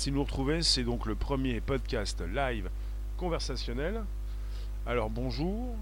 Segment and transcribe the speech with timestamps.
[0.00, 0.62] Merci de nous retrouver.
[0.62, 2.70] C'est donc le premier podcast live
[3.18, 4.02] conversationnel.
[4.86, 5.76] Alors bonjour,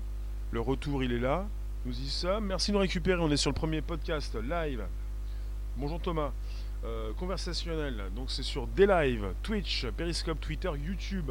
[0.50, 1.46] le retour il est là.
[1.86, 2.46] Nous y sommes.
[2.46, 3.20] Merci de nous récupérer.
[3.20, 4.82] On est sur le premier podcast live.
[5.76, 6.32] Bonjour Thomas.
[6.84, 8.10] Euh, conversationnel.
[8.16, 11.30] Donc c'est sur des live, Twitch, Periscope, Twitter, YouTube.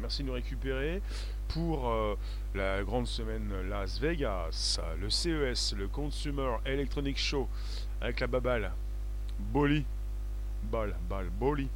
[0.00, 1.02] Merci de nous récupérer
[1.46, 2.16] pour euh,
[2.56, 7.48] la grande semaine Las Vegas, le CES, le Consumer Electronic Show
[8.00, 8.72] avec la babale.
[9.38, 9.84] Boli.
[10.64, 11.68] Ball, ball, Boli.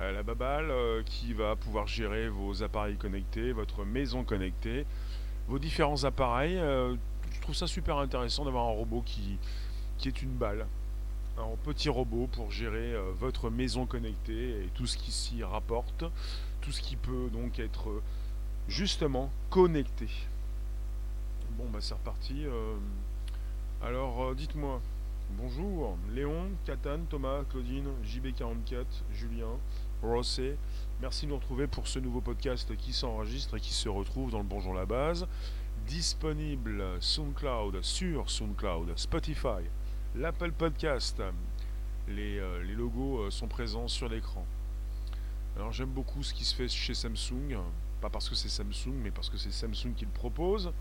[0.00, 0.72] Euh, la babale
[1.04, 4.86] qui va pouvoir gérer vos appareils connectés, votre maison connectée,
[5.48, 6.56] vos différents appareils.
[6.56, 9.38] je trouve ça super intéressant d'avoir un robot qui,
[10.06, 10.66] est une balle
[11.40, 16.04] un petit robot pour gérer euh, votre maison connectée et tout ce qui s'y rapporte,
[16.60, 18.02] tout ce qui peut donc être euh,
[18.68, 20.08] justement connecté.
[21.56, 22.44] Bon bah c'est reparti.
[22.46, 22.76] Euh.
[23.82, 24.80] alors dites-moi,
[25.30, 29.58] bonjour Léon, Catane, Thomas, Claudine, JB44, Julien,
[30.02, 30.56] Rossé.
[31.02, 34.38] Merci de nous retrouver pour ce nouveau podcast qui s'enregistre et qui se retrouve dans
[34.38, 35.26] le Bonjour la base.
[35.86, 39.62] Disponible SoundCloud sur SoundCloud, Spotify,
[40.14, 41.22] l'Apple Podcast.
[42.08, 44.46] Les, euh, logos euh, sont présents sur l'écran.
[45.56, 47.58] Alors j'aime beaucoup ce qui se fait chez Samsung,
[48.00, 50.72] pas parce que c'est Samsung, mais parce que c'est Samsung qui le propose.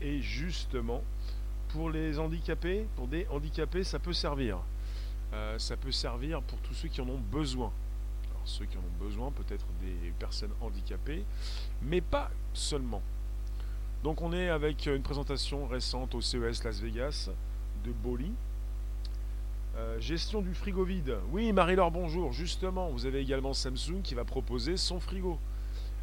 [0.00, 1.02] Et justement,
[1.68, 4.58] pour les handicapés, pour des handicapés, ça peut servir.
[5.32, 7.72] Euh, ça peut servir pour tous ceux qui en ont besoin.
[8.44, 11.24] Ceux qui en ont besoin, peut-être des personnes handicapées,
[11.82, 13.02] mais pas seulement.
[14.02, 17.30] Donc on est avec une présentation récente au CES Las Vegas
[17.84, 18.32] de Boli,
[19.76, 21.16] euh, gestion du frigo vide.
[21.32, 22.32] Oui, Marie-Laure, bonjour.
[22.32, 25.38] Justement, vous avez également Samsung qui va proposer son frigo.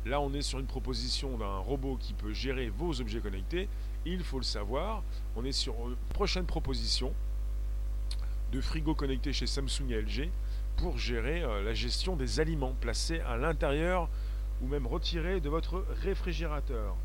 [0.05, 3.69] Là, on est sur une proposition d'un robot qui peut gérer vos objets connectés.
[4.05, 5.03] Il faut le savoir.
[5.35, 7.13] On est sur une prochaine proposition
[8.51, 10.29] de frigo connecté chez Samsung et LG
[10.81, 14.09] pour gérer euh, la gestion des aliments placés à l'intérieur
[14.61, 16.95] ou même retirés de votre réfrigérateur.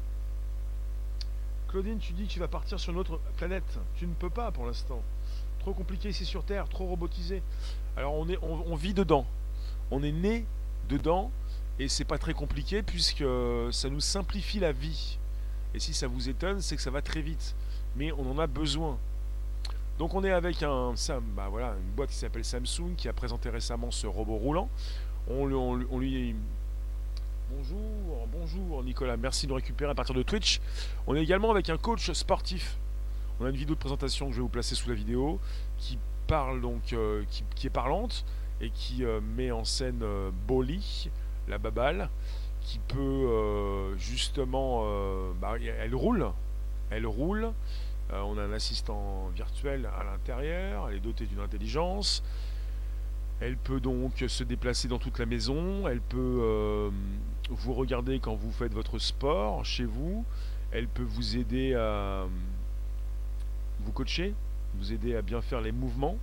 [1.69, 3.79] Claudine, tu dis que tu vas partir sur une autre planète.
[3.97, 5.03] Tu ne peux pas pour l'instant
[5.59, 7.43] trop compliqué ici sur Terre, trop robotisé.
[7.97, 9.27] Alors on, est, on, vit dedans.
[9.91, 10.47] On est né
[10.89, 11.33] dedans
[11.81, 13.25] et c'est pas très compliqué puisque
[13.73, 15.19] ça nous simplifie la vie.
[15.75, 17.57] Et si ça vous étonne, c'est que ça va très vite.
[17.97, 18.97] Mais on en a besoin.
[19.99, 20.95] Donc on est avec un
[21.35, 24.69] bah voilà, une boîte qui s'appelle Samsung qui a présenté récemment ce robot roulant.
[25.29, 26.37] On, lui
[27.51, 30.61] Bonjour, bonjour Nicolas, merci de nous récupérer à partir de Twitch.
[31.07, 32.77] On est également avec un coach sportif
[33.39, 35.39] on a une vidéo de présentation que je vais vous placer sous la vidéo
[35.79, 37.23] qui parle donc, euh,
[37.55, 38.25] qui, est parlante
[38.61, 41.11] et qui euh, met en scène euh, Boli,
[41.47, 42.09] la babale,
[42.63, 44.85] qui peut justement,
[45.41, 46.33] bah, elle roule,
[46.91, 47.53] elle roule.
[48.13, 52.23] On a un assistant virtuel à l'intérieur, elle est dotée d'une intelligence.
[53.41, 55.87] Elle peut donc se déplacer dans toute la maison.
[55.89, 56.91] Elle peut
[57.51, 60.25] vous regarder quand vous faites votre sport chez vous.
[60.73, 62.27] Elle peut vous aider à,
[63.81, 64.35] vous coacher,
[64.75, 66.19] vous aider à bien faire les mouvements,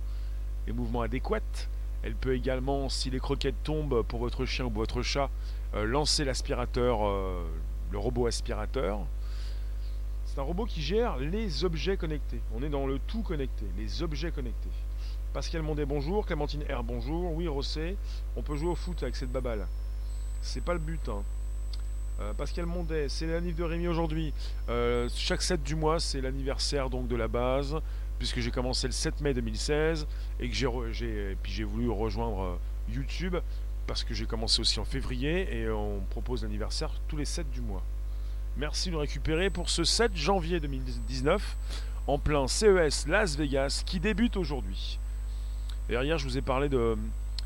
[0.66, 1.66] les mouvements adéquats.
[2.02, 5.30] Elle peut également, si les croquettes tombent pour votre chien ou votre chat,
[5.74, 7.42] euh, lancer l'aspirateur, euh,
[7.90, 9.06] le robot aspirateur.
[10.34, 12.40] C'est un robot qui gère les objets connectés.
[12.56, 14.70] On est dans le tout connecté, les objets connectés.
[15.32, 16.26] Pascal Mondet, bonjour.
[16.26, 17.32] Clémentine R, bonjour.
[17.34, 17.96] Oui, Rossé,
[18.34, 19.64] on peut jouer au foot avec cette babale.
[20.42, 21.08] C'est pas le but.
[21.08, 21.22] Hein.
[22.18, 24.32] Euh, Pascal Mondet, c'est l'anniversaire de Rémi aujourd'hui.
[24.68, 27.76] Euh, chaque 7 du mois, c'est l'anniversaire donc de la base,
[28.18, 30.04] puisque j'ai commencé le 7 mai 2016
[30.40, 33.36] et que j'ai, puis j'ai voulu rejoindre euh, YouTube
[33.86, 37.60] parce que j'ai commencé aussi en février et on propose l'anniversaire tous les 7 du
[37.60, 37.84] mois.
[38.56, 41.56] Merci de nous récupérer pour ce 7 janvier 2019
[42.06, 45.00] en plein CES Las Vegas qui débute aujourd'hui.
[45.88, 46.96] Derrière, je vous ai parlé de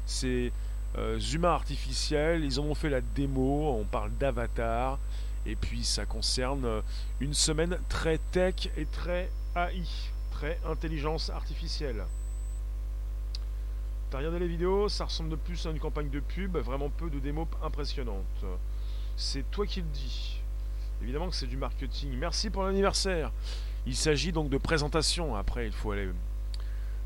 [0.04, 0.52] ces
[0.98, 4.98] euh, humains artificiels, ils en ont fait la démo, on parle d'avatar,
[5.46, 6.82] et puis ça concerne euh,
[7.20, 9.84] une semaine très tech et très AI,
[10.30, 12.04] très intelligence artificielle.
[14.10, 17.08] T'as regardé les vidéos, ça ressemble de plus à une campagne de pub, vraiment peu
[17.08, 18.44] de démos impressionnantes.
[19.16, 20.37] C'est toi qui le dis.
[21.02, 22.12] Évidemment que c'est du marketing.
[22.18, 23.32] Merci pour l'anniversaire.
[23.86, 25.36] Il s'agit donc de présentation.
[25.36, 26.08] Après, il faut aller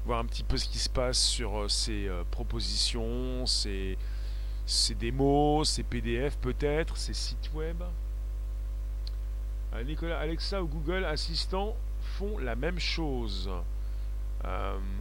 [0.05, 3.97] voir un petit peu ce qui se passe sur euh, ces euh, propositions, ces,
[4.99, 7.83] démos, ces PDF peut-être, ces sites web.
[9.75, 11.77] Euh, Nicolas, Alexa ou Google Assistant
[12.19, 13.51] font la même chose.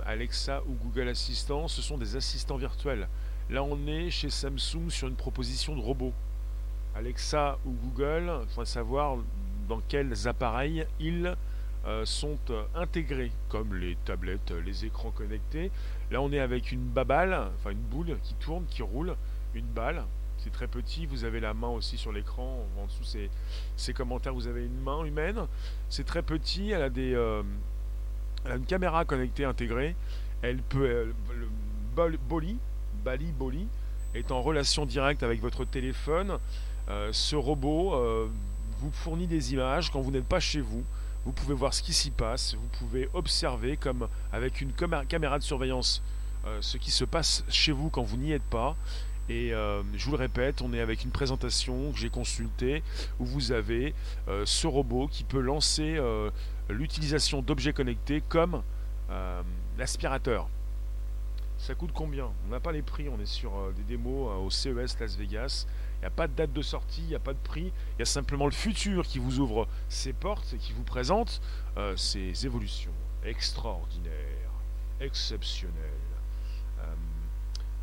[0.06, 3.08] Alexa ou Google Assistant, ce sont des assistants virtuels.
[3.50, 6.14] Là, on est chez Samsung sur une proposition de robot.
[6.96, 9.18] Alexa ou Google, il faudrait savoir
[9.68, 11.36] dans quels appareils ils
[11.88, 15.72] euh, sont euh, intégrés, comme les tablettes, les écrans connectés.
[16.12, 19.16] Là, on est avec une babale, enfin une boule qui tourne, qui roule,
[19.56, 20.04] une balle.
[20.38, 21.06] C'est très petit.
[21.06, 22.66] Vous avez la main aussi sur l'écran.
[22.82, 23.18] En dessous,
[23.78, 24.34] ces commentaires.
[24.34, 25.46] Vous avez une main humaine.
[25.88, 26.72] C'est très petit.
[26.72, 27.44] Elle a des, euh,
[28.48, 29.96] une caméra connectée intégrée.
[30.42, 31.48] Elle peut, le
[31.96, 32.58] bol- Boli,
[33.06, 33.68] Bali Boli,
[34.16, 36.40] est en relation directe avec votre téléphone.
[36.90, 38.28] Euh, ce robot euh,
[38.80, 40.84] vous fournit des images quand vous n'êtes pas chez vous.
[41.26, 42.56] Vous pouvez voir ce qui s'y passe.
[42.56, 46.02] Vous pouvez observer comme avec une caméra de surveillance
[46.46, 48.76] euh, ce qui se passe chez vous quand vous n'y êtes pas.
[49.30, 52.84] Et je vous le répète, on est avec une présentation que j'ai consultée
[53.18, 53.94] où vous avez
[54.44, 56.02] ce robot qui peut lancer
[56.68, 58.62] l'utilisation d'objets connectés comme
[59.78, 60.50] l'aspirateur.
[61.60, 62.26] Ça coûte combien?
[62.46, 65.66] On n'a pas les prix, on est sur des démos au CES Las Vegas.
[66.02, 67.72] Il n'y a pas de date de sortie, il n'y a pas de prix.
[67.96, 71.42] Il y a simplement le futur qui vous ouvre ses portes et qui vous présente
[71.78, 72.92] euh, ces évolutions
[73.24, 74.12] extraordinaires,
[75.00, 75.76] exceptionnelles.
[76.80, 76.94] Euh,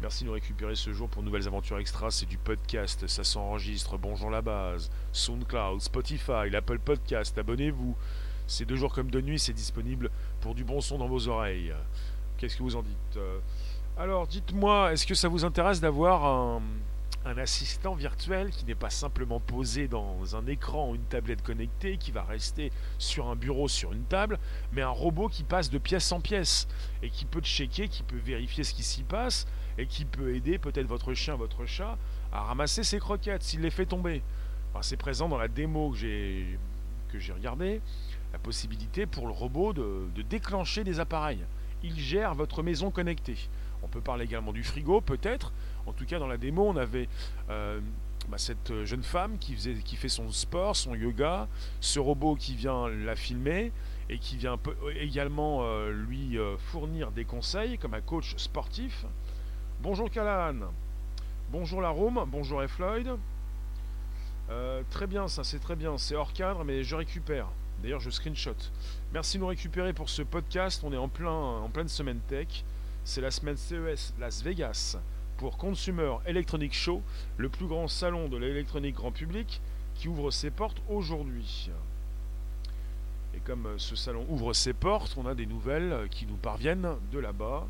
[0.00, 2.10] merci de nous récupérer ce jour pour Nouvelles Aventures Extra.
[2.10, 3.96] C'est du podcast, ça s'enregistre.
[3.98, 4.90] Bonjour la base.
[5.12, 7.38] SoundCloud, Spotify, l'Apple Podcast.
[7.38, 7.96] Abonnez-vous.
[8.48, 10.10] C'est deux jours comme de nuit, c'est disponible
[10.40, 11.72] pour du bon son dans vos oreilles.
[12.36, 13.38] Qu'est-ce que vous en dites Euh,
[13.96, 16.62] Alors, dites-moi, est-ce que ça vous intéresse d'avoir un,
[17.24, 21.98] un assistant virtuel qui n'est pas simplement posé dans un écran ou une tablette connectée,
[21.98, 24.38] qui va rester sur un bureau, sur une table,
[24.72, 26.68] mais un robot qui passe de pièce en pièce
[27.02, 30.58] et qui peut checker, qui peut vérifier ce qui s'y passe et qui peut aider
[30.58, 31.98] peut-être votre chien, votre chat
[32.32, 34.22] à ramasser ses croquettes s'il les fait tomber.
[34.80, 37.80] C'est présent dans la démo que j'ai regardée,
[38.32, 41.44] la possibilité pour le robot de déclencher des appareils.
[41.82, 43.36] Il gère votre maison connectée.
[43.82, 45.52] On peut parler également du frigo, peut-être.
[45.86, 47.08] En tout cas, dans la démo, on avait
[47.50, 47.80] euh,
[48.28, 51.48] bah, cette jeune femme qui, fait son sport, son yoga,
[51.80, 53.72] ce robot qui vient la filmer
[54.10, 54.58] et qui vient
[55.00, 59.06] également euh, lui euh, fournir des conseils comme un coach sportif.
[59.80, 60.72] Bonjour Callahan,
[61.50, 62.62] bonjour la Rome, bonjour.
[62.68, 63.16] Floyd.
[64.50, 67.48] Euh, très bien, ça c'est très bien, c'est hors cadre, mais je récupère.
[67.82, 68.56] D'ailleurs, je screenshot.
[69.12, 70.82] Merci de nous récupérer pour ce podcast.
[70.84, 72.64] On est en, plein, en pleine semaine tech.
[73.08, 74.98] C'est la semaine CES Las Vegas
[75.38, 77.02] pour Consumer Electronic Show,
[77.38, 79.62] le plus grand salon de l'électronique grand public
[79.94, 81.70] qui ouvre ses portes aujourd'hui.
[83.34, 86.36] Et comme euh, ce salon ouvre ses portes, on a des nouvelles euh, qui nous
[86.36, 87.66] parviennent de là-bas.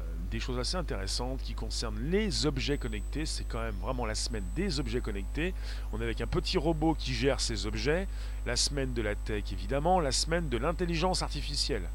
[0.00, 0.02] Euh,
[0.32, 3.24] Des choses assez intéressantes qui concernent les objets connectés.
[3.24, 5.54] C'est quand même vraiment la semaine des objets connectés.
[5.92, 8.08] On est avec un petit robot qui gère ces objets.
[8.46, 10.00] La semaine de la tech, évidemment.
[10.00, 11.88] La semaine de l'intelligence artificielle.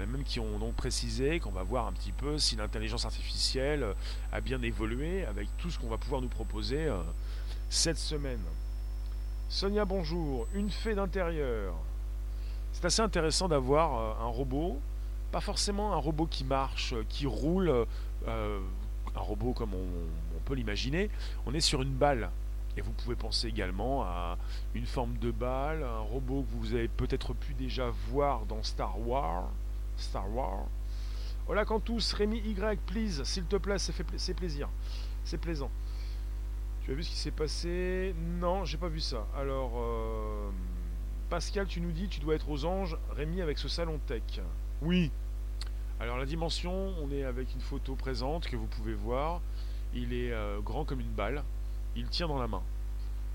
[0.00, 3.82] A même qui ont donc précisé qu'on va voir un petit peu si l'intelligence artificielle
[3.82, 3.94] euh,
[4.32, 7.02] a bien évolué avec tout ce qu'on va pouvoir nous proposer euh,
[7.68, 8.40] cette semaine.
[9.50, 10.46] Sonia, bonjour.
[10.54, 11.74] Une fée d'intérieur.
[12.72, 14.80] C'est assez intéressant d'avoir euh, un robot,
[15.32, 17.68] pas forcément un robot qui marche, euh, qui roule,
[18.28, 18.60] euh,
[19.14, 21.10] un robot comme on peut l'imaginer.
[21.46, 22.30] On est sur une balle.
[22.76, 24.38] Et vous pouvez penser également à
[24.74, 28.96] une forme de balle, un robot que vous avez peut-être pu déjà voir dans Star
[29.00, 29.50] Wars.
[30.00, 30.66] Star Wars.
[31.46, 34.68] Voilà Cantus, Rémi Y, please, s'il te plaît, c'est fait pla- c'est plaisir.
[35.24, 35.70] C'est plaisant.
[36.84, 38.14] Tu as vu ce qui s'est passé?
[38.40, 39.26] Non, j'ai pas vu ça.
[39.36, 40.50] Alors, euh,
[41.28, 44.22] Pascal, tu nous dis, tu dois être aux anges, Rémi, avec ce salon tech.
[44.82, 45.10] Oui.
[45.98, 49.40] Alors, la dimension, on est avec une photo présente que vous pouvez voir.
[49.92, 51.42] Il est euh, grand comme une balle.
[51.96, 52.62] Il tient dans la main.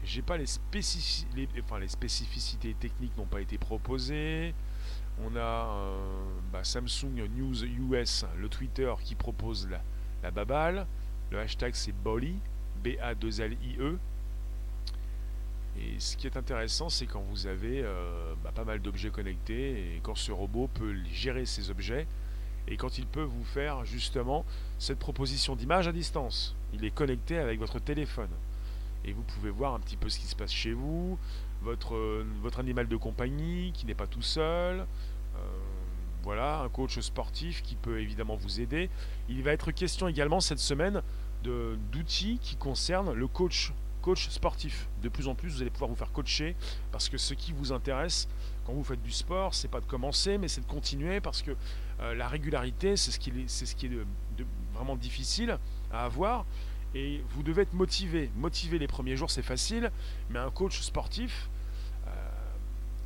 [0.04, 4.54] J'ai pas les, spécifi- les, enfin, les spécificités techniques n'ont pas été proposées.
[5.24, 5.98] On a euh,
[6.52, 9.82] bah, Samsung News US, le Twitter qui propose la,
[10.24, 10.88] la babale.
[11.32, 12.36] Le hashtag c'est Bolly,
[12.84, 13.98] B-A-2-L-I-E.
[15.78, 19.96] Et ce qui est intéressant, c'est quand vous avez euh, bah, pas mal d'objets connectés
[19.96, 22.08] et quand ce robot peut gérer ces objets
[22.68, 24.46] et quand il peut vous faire justement
[24.80, 26.56] cette proposition d'image à distance.
[26.74, 28.30] Il est connecté avec votre téléphone
[29.04, 31.20] et vous pouvez voir un petit peu ce qui se passe chez vous,
[31.66, 34.80] votre, euh, votre animal de compagnie qui n'est pas tout seul.
[34.80, 35.40] euh,
[36.24, 38.90] voilà, un coach sportif qui peut évidemment vous aider.
[39.30, 41.04] Il va être question également cette semaine
[41.44, 44.88] d'outils qui concernent le coach, coach sportif.
[45.04, 46.56] De plus en plus, vous allez pouvoir vous faire coacher
[46.92, 48.28] parce que ce qui vous intéresse
[48.66, 51.52] quand vous faites du sport, c'est pas de commencer, mais c'est de continuer parce que
[52.00, 53.90] euh, la régularité, c'est ce qui est,
[54.74, 55.60] vraiment difficile
[55.92, 56.46] à avoir.
[56.96, 58.32] Et vous devez être motivé.
[58.36, 59.92] Motiver les premiers jours, c'est facile,
[60.30, 61.50] mais un coach sportif,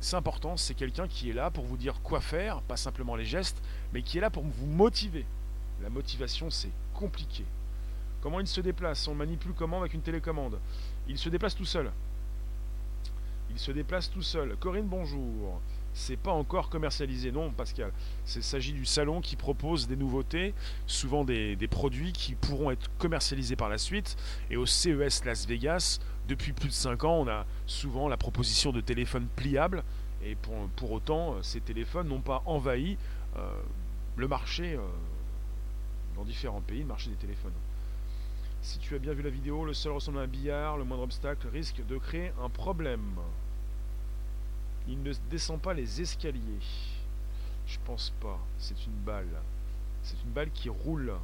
[0.00, 0.56] c'est important.
[0.56, 4.02] C'est quelqu'un qui est là pour vous dire quoi faire, pas simplement les gestes, mais
[4.02, 5.26] qui est là pour vous motiver.
[5.82, 7.44] La motivation, c'est compliqué.
[8.22, 9.06] Comment il se déplace?
[9.08, 10.58] On le manipule comment avec une télécommande?
[11.08, 11.90] Il se déplace tout seul.
[13.50, 14.56] Il se déplace tout seul.
[14.56, 15.60] Corinne, bonjour.
[15.92, 17.92] C'est pas encore commercialisé, non, Pascal.
[18.34, 20.54] Il s'agit du salon qui propose des nouveautés,
[20.86, 24.16] souvent des, produits qui pourront être commercialisés par la suite.
[24.50, 28.72] Et au CES Las Vegas, depuis plus de 5 ans, on a souvent la proposition
[28.72, 29.82] de téléphones pliables.
[30.22, 30.36] Et
[30.76, 32.96] pour, autant, ces téléphones n'ont pas envahi
[33.36, 33.52] euh,
[34.16, 34.80] le marché euh,
[36.16, 37.52] dans différents pays, le marché des téléphones.
[38.62, 41.04] Si tu as bien vu la vidéo, le sol ressemble à un billard, le moindre
[41.04, 43.16] obstacle risque de créer un problème.
[44.88, 46.40] Il ne descend pas les escaliers.
[47.66, 48.38] Je pense pas.
[48.58, 49.40] C'est une balle.
[50.02, 51.14] C'est une balle qui roule.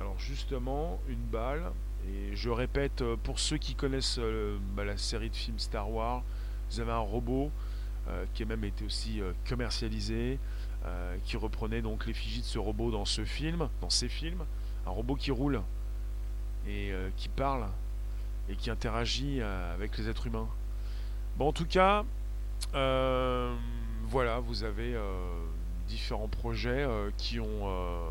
[0.00, 1.72] Alors justement, une balle.
[2.06, 5.90] Et je répète, euh, pour ceux qui connaissent euh, bah, la série de films Star
[5.90, 6.22] Wars,
[6.70, 7.50] vous avez un robot
[8.08, 10.38] euh, qui a même été aussi commercialisé,
[11.24, 14.44] qui reprenait donc l'effigie de ce robot dans ce film, dans ces films.
[14.86, 15.60] Un robot qui roule
[16.66, 17.66] et qui parle
[18.48, 20.48] et qui interagit avec les êtres humains.
[21.36, 22.04] Bon, en tout cas,
[22.72, 25.02] voilà, vous avez euh,
[25.86, 28.10] différents projets euh, qui ont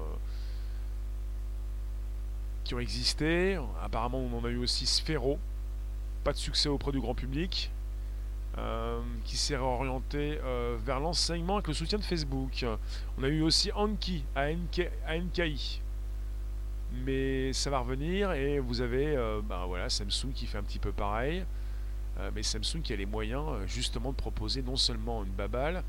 [2.80, 3.60] existé.
[3.82, 5.40] Apparemment, on en a eu aussi Sphero,
[6.24, 7.72] pas de succès auprès du grand public,
[9.24, 10.40] qui s'est réorienté
[10.84, 12.66] vers l'enseignement avec le soutien de Facebook.
[13.18, 15.82] On a eu aussi Anki, ANKI.
[17.06, 20.92] Mais ça va revenir et vous avez ben voilà, Samsung qui fait un petit peu
[20.92, 21.46] pareil.
[22.20, 25.84] Euh, mais Samsung qui a les moyens euh, justement de proposer non seulement une babale,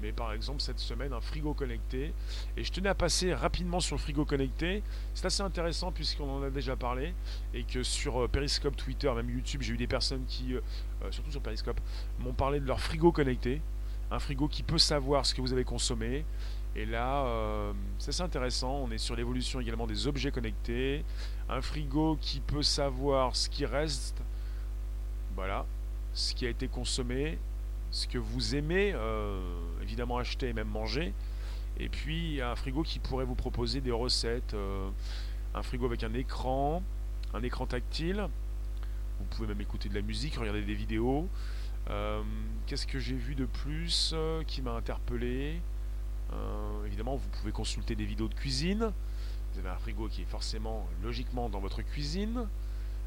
[0.00, 2.14] mais par exemple cette semaine un frigo connecté.
[2.56, 4.82] Et je tenais à passer rapidement sur le frigo connecté.
[5.14, 7.14] C'est assez intéressant puisqu'on en a déjà parlé
[7.52, 10.54] et que sur euh, Periscope, Twitter, même YouTube, j'ai eu des personnes qui,
[11.10, 11.80] surtout sur Periscope,
[12.18, 13.60] m'ont parlé de leur frigo connecté.
[14.10, 16.24] Un frigo qui peut savoir ce que vous avez consommé.
[16.76, 18.80] Et là, c'est assez intéressant.
[18.84, 21.04] On est sur l'évolution également des objets connectés.
[21.48, 24.23] Un frigo qui peut savoir ce qui reste.
[25.34, 25.66] Voilà,
[26.12, 27.38] ce qui a été consommé,
[27.90, 29.40] ce que vous aimez euh,
[29.82, 31.12] évidemment acheter et même manger.
[31.78, 34.88] Et puis un frigo qui pourrait vous proposer des recettes, euh,
[35.54, 36.84] un frigo avec un écran,
[37.32, 38.28] un écran tactile.
[39.18, 41.28] Vous pouvez même écouter de la musique, regarder des vidéos.
[41.90, 42.22] Euh,
[42.66, 44.14] qu'est-ce que j'ai vu de plus
[44.46, 45.60] qui m'a interpellé?
[46.84, 48.92] Évidemment, vous pouvez consulter des vidéos de cuisine.
[49.52, 52.48] Vous avez un frigo qui est forcément logiquement dans votre cuisine.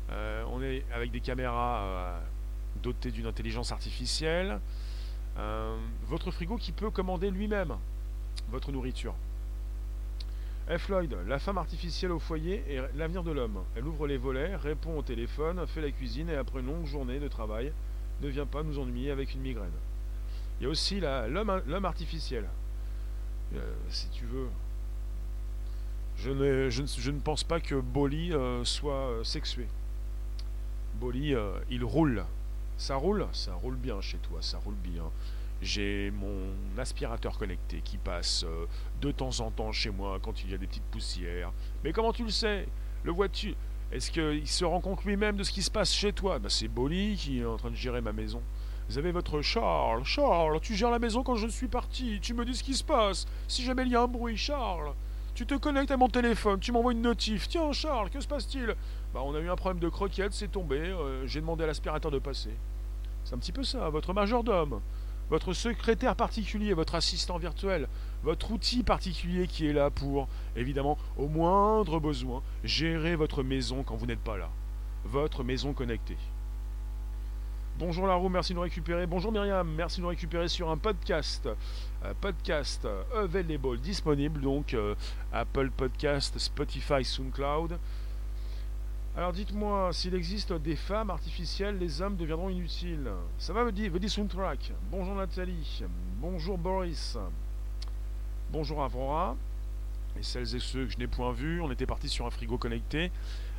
[0.09, 2.19] On est avec des caméras
[2.77, 4.59] doté d'une intelligence artificielle,
[5.37, 7.75] euh, votre frigo qui peut commander lui-même
[8.49, 9.13] votre nourriture.
[10.69, 10.83] F.
[10.83, 13.63] Floyd, la femme artificielle au foyer est l'avenir de l'homme.
[13.75, 17.19] Elle ouvre les volets, répond au téléphone, fait la cuisine et après une longue journée
[17.19, 17.71] de travail,
[18.21, 19.71] ne vient pas nous ennuyer avec une migraine.
[20.59, 22.45] Il y a aussi l'homme artificiel.
[23.55, 24.49] Euh, si tu veux.
[26.17, 29.67] Je ne, pense pas que Bolly euh, soit sexué.
[30.99, 31.35] Bolly,
[31.69, 32.25] il roule.
[32.77, 35.03] Ça roule Ça roule bien chez toi, ça roule bien.
[35.61, 38.67] J'ai mon aspirateur connecté qui passe euh,
[39.01, 41.51] de temps en temps chez moi quand il y a des petites poussières.
[41.83, 42.67] Mais comment tu le sais?
[43.03, 43.55] Le vois-tu?
[43.91, 46.37] Est-ce qu'il se rend compte lui-même de ce qui se passe chez toi?
[46.37, 48.41] Bah, C'est Bolly qui est en train de gérer ma maison.
[48.89, 50.03] Vous avez votre Charles.
[50.05, 52.19] Charles, tu gères la maison quand je suis parti.
[52.21, 53.25] Tu me dis ce qui se passe.
[53.47, 54.93] Si jamais il y a un bruit, Charles.
[55.33, 57.47] Tu te connectes à mon téléphone, tu m'envoies une notif.
[57.47, 58.75] Tiens, Charles, que se passe-t-il?
[59.17, 60.77] Bah, on a eu un problème de croquette, c'est tombé.
[60.77, 62.51] Euh, j'ai demandé à l'aspirateur de passer.
[63.23, 64.79] C'est un petit peu ça, votre majordome,
[65.31, 67.87] votre secrétaire particulier, votre assistant virtuel,
[68.21, 73.95] votre outil particulier qui est là pour, évidemment, au moindre besoin, gérer votre maison quand
[73.95, 74.51] vous n'êtes pas là.
[75.03, 76.17] Votre maison connectée.
[77.79, 79.07] Bonjour Larou, merci de nous récupérer.
[79.07, 81.49] Bonjour Myriam, merci de nous récupérer sur un podcast.
[82.05, 84.93] Euh, podcast available, disponible donc euh,
[85.33, 87.79] Apple Podcast, Spotify, SoundCloud.
[89.17, 93.09] Alors dites-moi, s'il existe des femmes artificielles, les hommes deviendront inutiles.
[93.39, 95.81] Ça va, dit Soundtrack Bonjour Nathalie.
[96.21, 97.17] Bonjour Boris.
[98.51, 99.35] Bonjour Avrora.
[100.19, 102.59] Et celles et ceux que je n'ai point vus, on était parti sur un frigo
[102.59, 103.11] connecté.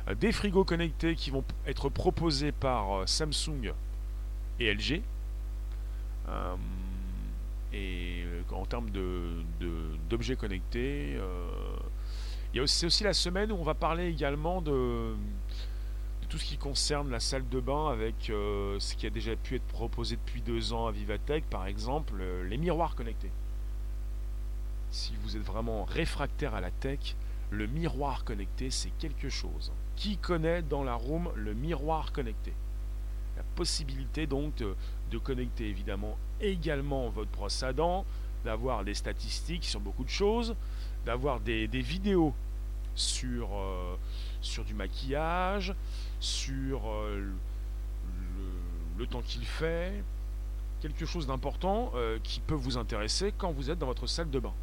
[0.07, 3.73] Euh, des frigos connectés qui vont être proposés par Samsung
[4.61, 5.01] et LG.
[6.29, 6.55] Euh,
[7.73, 11.49] et euh, en termes d'objets de, connectés, euh,
[12.65, 15.13] c'est aussi la semaine où on va parler également de,
[16.29, 19.67] tout ce qui concerne la salle de bain avec ce qui a déjà pu être
[19.67, 22.13] proposé depuis deux ans à Vivatech, par exemple,
[22.47, 23.31] les miroirs connectés.
[24.91, 27.15] Si vous êtes vraiment réfractaire à la tech,
[27.51, 29.71] le miroir connecté, c'est quelque chose.
[29.95, 32.53] Qui connaît dans la room le miroir connecté?
[33.37, 38.05] La possibilité donc de, connecter évidemment également votre brosse à dents,
[38.45, 40.55] d'avoir des statistiques sur beaucoup de choses,
[41.09, 42.35] d'avoir des, vidéos
[42.93, 43.95] sur, euh,
[44.41, 45.73] sur du maquillage,
[46.19, 47.33] sur euh,
[48.95, 50.03] le, temps qu'il fait,
[50.81, 54.37] quelque chose d'important euh, qui peut vous intéresser quand vous êtes dans votre salle de
[54.37, 54.53] bain.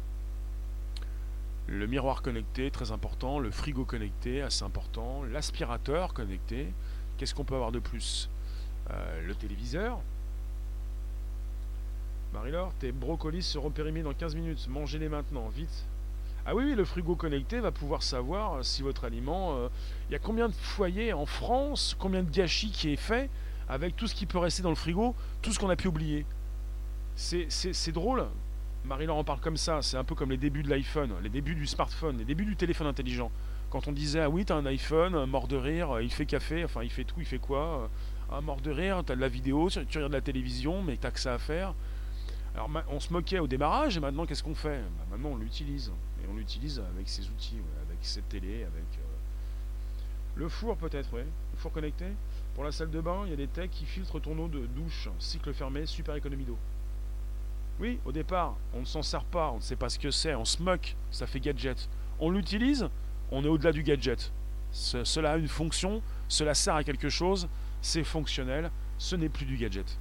[1.67, 6.71] Le miroir connecté, très important, le frigo connecté, assez important, l'aspirateur connecté,
[7.17, 8.29] qu'est-ce qu'on peut avoir de plus?
[9.25, 9.99] Le téléviseur,
[12.31, 14.69] Marie-Laure, tes brocolis seront périmés dans 15 minutes.
[14.69, 15.85] Mangez-les maintenant, vite.
[16.49, 19.57] Ah oui, le frigo connecté va pouvoir savoir si votre aliment...
[19.57, 19.67] Euh,
[20.09, 23.29] il y a combien de foyers en France, combien de gâchis qui est fait
[23.67, 26.25] avec tout ce qui peut rester dans le frigo, tout ce qu'on a pu oublier.
[27.17, 28.25] C'est drôle.
[28.85, 29.81] Marie-Laure en parle comme ça.
[29.81, 32.55] C'est un peu comme les débuts de l'iPhone, les débuts du smartphone, les débuts du
[32.55, 33.29] téléphone intelligent.
[33.69, 36.81] Quand on disait, ah oui, t'as un iPhone, mort de rire, il fait café, enfin
[36.81, 37.89] il fait tout, il fait quoi
[38.31, 41.19] Ah, mort de rire, t'as de la vidéo, tu regardes la télévision, mais t'as que
[41.19, 41.73] ça à faire.
[42.55, 44.79] Alors on se moquait au démarrage et maintenant qu'est-ce qu'on fait?
[44.79, 45.91] Bah, Maintenant on l'utilise.
[46.23, 48.85] Et on l'utilise avec ses outils, avec cette télé, avec...
[48.99, 49.17] Euh,
[50.35, 51.21] le four peut-être, oui.
[51.21, 52.05] Le four connecté.
[52.53, 54.65] Pour la salle de bain, il y a des techs qui filtrent ton eau de
[54.67, 55.09] douche.
[55.19, 56.57] Cycle fermé, super économie d'eau.
[57.79, 60.33] Oui, au départ, on ne s'en sert pas, on ne sait pas ce que c'est,
[60.33, 61.89] on se moque, ça fait gadget.
[62.19, 62.89] On l'utilise,
[63.31, 64.31] on est au-delà du gadget.
[64.71, 67.47] cela a une fonction, cela sert à quelque chose,
[67.81, 69.97] c'est fonctionnel, ce n'est plus du gadget.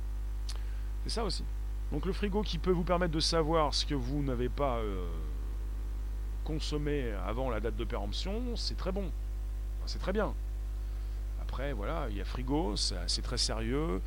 [1.05, 1.45] C'est ça aussi.
[1.93, 5.07] Donc le frigo qui peut vous permettre de savoir ce que vous n'avez pas euh,
[6.47, 9.11] consommé avant la date de péremption, c'est très bon.
[9.87, 10.33] c'est très bien.
[11.43, 14.01] Après, voilà, il y a frigo, c'est très sérieux.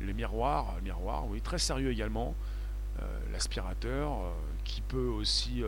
[0.00, 2.34] Les miroirs, le miroir, oui, très sérieux également.
[3.00, 4.30] Euh, l'aspirateur euh,
[4.64, 5.62] qui peut aussi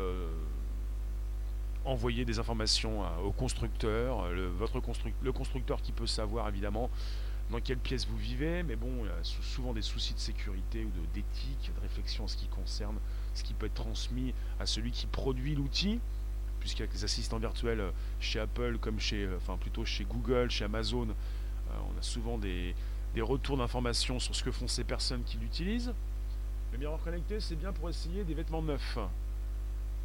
[1.84, 4.80] envoyer des informations au constructeur, le, votre
[5.22, 6.88] le constructeur qui peut savoir évidemment
[7.50, 10.84] dans quelle pièce vous vivez, mais bon, il y a souvent des soucis de sécurité
[10.84, 12.96] ou d'éthique, de, réflexion en ce qui concerne
[13.34, 16.00] ce qui peut être transmis à celui qui produit l'outil,
[16.60, 20.64] puisqu'avec les assistants virtuels euh, chez Apple, comme chez, euh, enfin plutôt chez Google, chez
[20.64, 22.74] Amazon, euh, on a souvent des,
[23.18, 25.92] retours d'informations sur ce que font ces personnes qui l'utilisent.
[26.72, 28.98] Le miroir connecté, c'est bien pour essayer des vêtements neufs.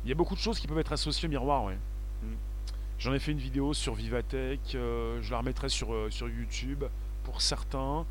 [0.03, 1.77] Il y a beaucoup de choses qui peuvent être associées au miroir, ouais.
[2.21, 2.35] Hmm.
[2.99, 6.83] J'en ai fait une vidéo sur Vivatech, je la remettrai sur, sur YouTube
[7.23, 8.05] pour certains.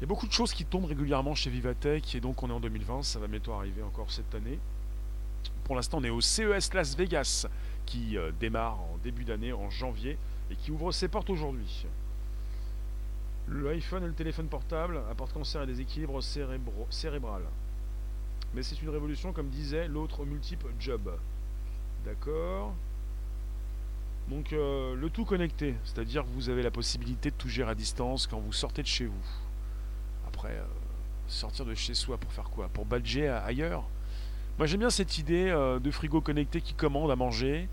[0.00, 2.54] Il y a beaucoup de choses qui tombent régulièrement chez Vivatech et donc on est
[2.54, 4.58] en 2020, ça va bientôt arriver encore cette année.
[5.64, 7.46] Pour l'instant, on est au CES Las Vegas
[7.84, 10.16] qui euh, démarre en début d'année, en janvier,
[10.50, 11.84] et qui ouvre ses portes aujourd'hui.
[13.46, 17.42] L'iPhone et le téléphone portable apportent cancer et déséquilibre cérébral.
[18.54, 21.10] Mais c'est une révolution, comme disait l'autre multiple job.
[22.06, 22.72] D'accord?
[24.28, 27.74] Donc euh, le tout connecté, c'est-à-dire que vous avez la possibilité de tout gérer à
[27.74, 29.49] distance quand vous sortez de chez vous.
[30.48, 30.64] Euh,
[31.28, 32.68] sortir de chez soi pour faire quoi?
[32.68, 33.84] Pour badger ailleurs?
[34.58, 37.68] Moi j'aime bien cette idée euh, de frigo connecté qui commande à manger.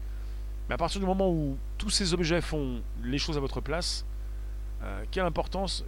[0.69, 4.05] Mais à partir du moment où tous ces objets font les choses à votre place,
[5.09, 5.83] quelle importance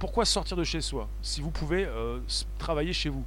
[0.00, 1.08] Pourquoi sortir de chez soi?
[1.22, 1.88] Si vous pouvez
[2.58, 3.24] travailler chez vous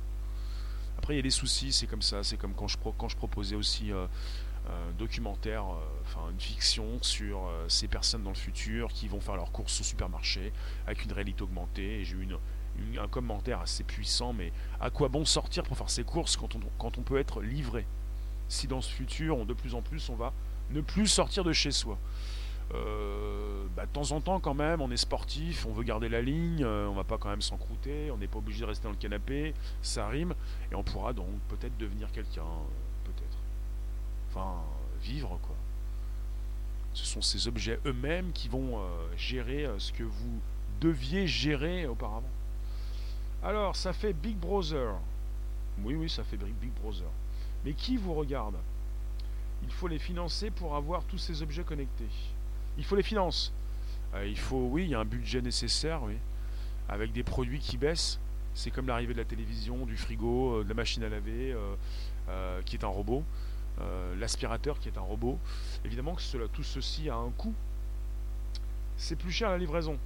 [0.98, 3.15] Après il y a des soucis, c'est comme ça, c'est comme quand je, quand je
[3.15, 3.93] proposais aussi
[4.67, 9.20] un documentaire, euh, enfin une fiction sur euh, ces personnes dans le futur qui vont
[9.20, 10.52] faire leurs courses au supermarché
[10.86, 12.02] avec une réalité augmentée.
[12.02, 12.28] Et j'ai eu
[13.00, 16.60] un commentaire assez puissant, mais à quoi bon sortir pour faire ses courses quand on,
[16.78, 17.86] quand on peut être livré?
[18.50, 20.34] Si dans ce futur, de plus en plus, on va
[20.72, 21.98] ne plus sortir de chez soi.
[22.74, 26.22] Euh, bah, de temps en temps quand même, on est sportif, on veut garder la
[26.22, 28.98] ligne, on va pas quand même s'encrouter, on n'est pas obligé de rester dans le
[28.98, 30.34] canapé, ça rime,
[30.72, 32.44] et on pourra donc peut-être devenir quelqu'un
[35.02, 35.56] vivre quoi.
[36.94, 38.82] Ce sont ces objets eux-mêmes qui vont euh,
[39.18, 40.42] gérer euh, ce que vous
[40.82, 42.30] deviez gérer auparavant.
[43.43, 44.95] Alors, ça fait Big Brother.
[45.84, 47.08] Oui, oui, ça fait Big Brother.
[47.63, 48.56] Mais qui vous regarde?
[49.63, 52.10] Il faut les financer pour avoir tous ces objets connectés.
[52.78, 53.52] Il faut les financer.
[54.13, 56.17] Euh, il faut, oui, il y a un budget nécessaire, oui.
[56.89, 58.19] Avec des produits qui baissent.
[58.54, 61.56] C'est comme l'arrivée de la télévision, du frigo, de la machine à laver,
[62.65, 63.23] qui est un robot.
[63.80, 65.38] Euh, l'aspirateur qui est un robot.
[65.86, 67.54] Évidemment que cela, tout ceci a un coût.
[68.97, 70.00] C'est plus cher la livraison.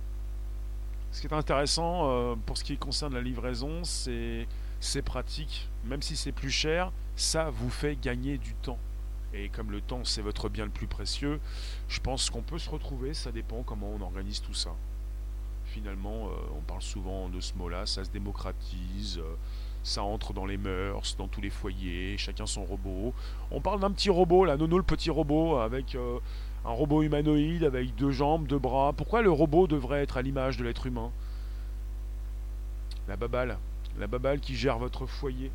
[1.12, 4.48] Ce qui est intéressant euh, pour ce qui concerne la livraison, c'est
[4.80, 5.70] c'est pratique.
[5.86, 8.80] Même si c'est plus cher, ça vous fait gagner du temps.
[9.34, 11.40] Et comme le temps c'est votre bien le plus précieux,
[11.88, 14.72] je pense qu'on peut se retrouver, ça dépend comment on organise tout ça.
[15.66, 19.22] Finalement, euh, on parle souvent de ce mot-là, ça se démocratise
[19.84, 23.14] ça entre dans les mœurs, dans tous les foyers, chacun son robot.
[23.50, 26.20] On parle d'un petit robot, là, Nono le petit robot, avec euh,
[26.66, 28.94] un robot humanoïde, avec deux jambes, deux bras.
[28.94, 31.12] Pourquoi le robot devrait être à l'image de l'être humain
[33.08, 33.58] La babale,
[34.00, 35.52] la babale qui gère votre foyer.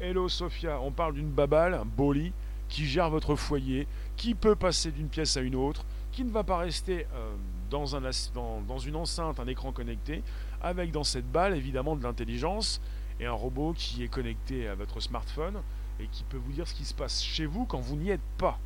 [0.00, 2.32] Hello Sophia, on parle d'une babale, un boli,
[2.68, 6.44] qui gère votre foyer, qui peut passer d'une pièce à une autre, qui ne va
[6.44, 7.30] pas rester euh,
[7.70, 8.02] dans, un,
[8.34, 10.22] dans, dans une enceinte, un écran connecté,
[10.60, 12.80] avec dans cette balle évidemment de l'intelligence,
[13.20, 15.60] et un robot qui est connecté à votre smartphone
[16.00, 18.20] et qui peut vous dire ce qui se passe chez vous quand vous n'y êtes
[18.38, 18.58] pas.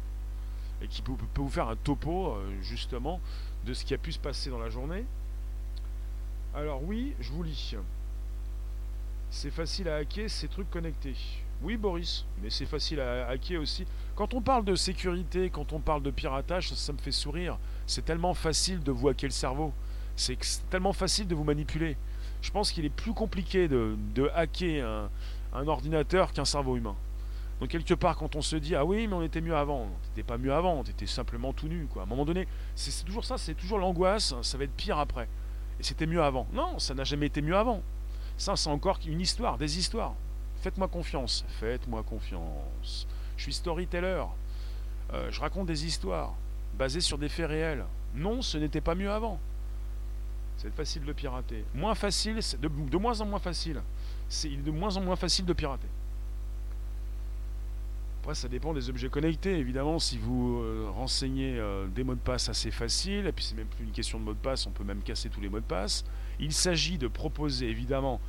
[0.83, 3.21] Et qui peut, vous faire un topo, euh, justement,
[3.65, 5.05] de ce qui a pu se passer dans la journée.
[6.55, 7.77] Alors oui, je vous lis.
[9.31, 11.17] C'est facile à hacker ces trucs connectés.
[11.63, 13.87] Oui Boris, mais c'est facile à hacker aussi.
[14.17, 17.59] Quand on parle de sécurité, quand on parle de piratage, ça, me fait sourire.
[17.87, 19.73] C'est tellement facile de vous hacker le cerveau.
[20.17, 20.37] C'est
[20.69, 21.97] tellement facile de vous manipuler.
[22.43, 23.97] Je pense qu'il est plus compliqué de,
[24.35, 25.09] hacker
[25.55, 26.97] un, ordinateur qu'un cerveau humain.
[27.63, 30.25] Donc quelque part, quand on se dit ah oui, mais on était mieux avant, t'étais
[30.25, 31.87] pas mieux avant, t'étais simplement tout nu.
[31.87, 32.03] Quoi.
[32.03, 34.35] À un moment donné, c'est toujours ça, c'est toujours l'angoisse.
[34.43, 35.29] Ça va être pire après.
[35.79, 36.49] Et c'était mieux avant.
[36.53, 37.81] Non, ça n'a jamais été mieux avant.
[38.37, 40.15] Ça, c'est encore une histoire, des histoires.
[40.57, 41.45] Faites-moi confiance.
[41.61, 43.07] Faites-moi confiance.
[43.37, 44.25] Je suis storyteller.
[45.13, 46.35] Euh, je raconte des histoires
[46.77, 47.85] basées sur des faits réels.
[48.17, 49.39] Non, ce n'était pas mieux avant.
[50.57, 51.65] C'est facile de pirater.
[51.75, 53.81] Moins facile, de, de moins en moins facile.
[54.29, 55.87] C'est de moins en moins facile de pirater.
[58.23, 59.59] Après, ça dépend des objets connectés.
[59.59, 63.57] Évidemment, si vous euh, renseignez euh, des mots de passe assez faciles, et puis c'est
[63.57, 65.61] même plus une question de mots de passe, on peut même casser tous les mots
[65.61, 66.05] de passe.
[66.39, 68.21] Il s'agit de proposer évidemment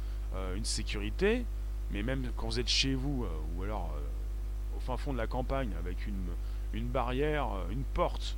[0.55, 1.45] une sécurité,
[1.91, 3.93] mais même quand vous êtes chez vous, ou alors
[4.83, 6.27] fin fond de la campagne, avec une,
[6.73, 8.37] une barrière, euh, une porte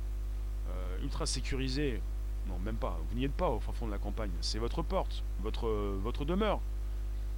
[0.70, 2.00] euh, ultra sécurisée.
[2.48, 2.98] Non, même pas.
[3.10, 4.30] Vous n'y êtes pas au fin fond de la campagne.
[4.40, 6.60] C'est votre porte, votre, votre demeure.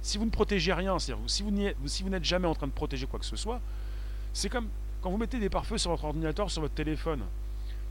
[0.01, 1.51] Si vous ne protégez rien, c'est-à-dire si vous,
[1.87, 3.59] si vous n'êtes jamais en train de protéger quoi que ce soit,
[4.33, 4.69] c'est comme
[5.01, 7.23] quand vous mettez des pare-feux sur votre ordinateur, sur votre téléphone.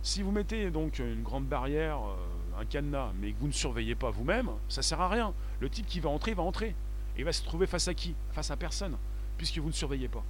[0.03, 3.95] Si vous mettez donc une grande barrière, euh, un cadenas, mais que vous ne surveillez
[3.95, 5.33] pas vous-même, ça sert à rien.
[5.61, 6.69] Le type qui va entrer, va entrer.
[7.17, 8.15] Et il va se trouver face à qui?
[8.33, 8.97] Face à personne,
[9.37, 10.23] puisque vous ne surveillez pas.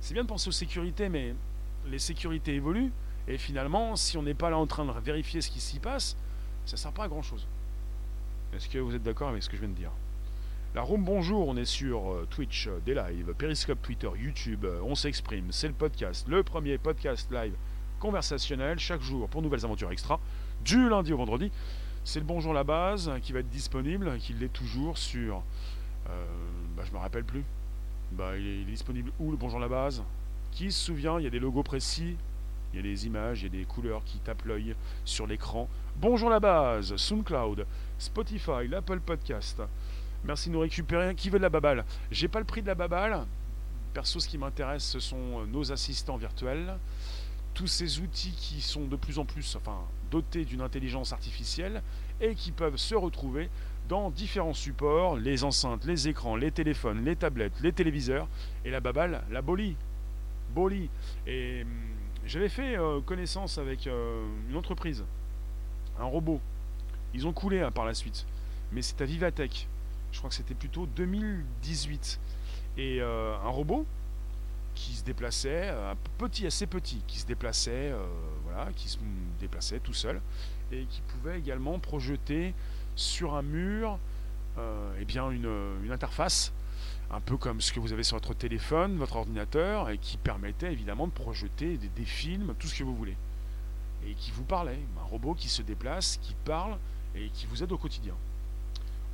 [0.00, 1.34] C'est bien de penser aux sécurités, mais
[1.86, 2.92] les sécurités évoluent.
[3.28, 6.16] Et finalement, si on n'est pas là en train de vérifier ce qui s'y passe,
[6.64, 7.46] ça ne sert pas à grand chose.
[8.52, 9.90] Est-ce que vous êtes d'accord avec ce que je viens de dire?
[10.76, 14.78] La room bonjour, on est sur euh, Twitch, euh, des lives, Periscope, Twitter, YouTube, euh,
[14.84, 17.54] on s'exprime, c'est le podcast, le premier podcast live
[17.98, 20.20] conversationnel chaque jour pour nouvelles aventures extra,
[20.66, 21.50] du lundi au vendredi.
[22.04, 25.42] C'est le bonjour la base qui va être disponible, qui l'est toujours sur.
[26.10, 26.26] Euh,
[26.76, 27.44] bah, je me rappelle plus.
[28.12, 30.02] Bah, il, est, disponible où le Bonjour la base?
[30.52, 31.18] Qui se souvient?
[31.18, 32.18] Il y a des logos précis,
[32.74, 35.70] il y a des images, il y a des couleurs qui tapent l'œil sur l'écran.
[35.96, 37.64] Bonjour la base, SoundCloud,
[37.98, 39.62] Spotify, l'Apple Podcast.
[40.26, 41.14] Merci de nous récupérer.
[41.14, 43.24] Qui veut de la babale J'ai pas le prix de la babale.
[43.94, 46.76] Perso, ce qui m'intéresse, ce sont euh, nos assistants virtuels.
[47.54, 49.78] Tous ces outils qui sont de plus en plus enfin,
[50.10, 51.82] dotés d'une intelligence artificielle
[52.20, 53.48] et qui peuvent se retrouver
[53.88, 58.26] dans différents supports, les enceintes, les écrans, les téléphones, les tablettes, les téléviseurs,
[58.64, 59.76] et la babale, la Boli.
[60.50, 60.90] Boli.
[61.26, 61.68] Et hum,
[62.26, 65.04] j'avais fait euh, connaissance avec euh, une entreprise,
[66.00, 66.40] un robot.
[67.14, 68.26] Ils ont coulé hein, par la suite,
[68.72, 69.68] mais c'est à Vivatech.
[70.16, 72.18] Je crois que c'était plutôt 2018.
[72.78, 73.84] Et euh, un robot
[74.74, 77.92] qui se déplaçait, un petit, assez petit, qui se déplaçait,
[78.44, 78.96] voilà, qui se
[79.38, 80.22] déplaçait tout seul,
[80.72, 82.54] et qui pouvait également projeter
[82.94, 83.98] sur un mur
[84.58, 86.52] euh, eh bien une, interface,
[87.10, 90.72] un peu comme ce que vous avez sur votre téléphone, votre ordinateur, et qui permettait
[90.72, 93.16] évidemment de projeter des, films, tout ce que vous voulez.
[94.06, 96.78] Et qui vous parlait, un robot qui se déplace, qui parle
[97.14, 98.14] et qui vous aide au quotidien.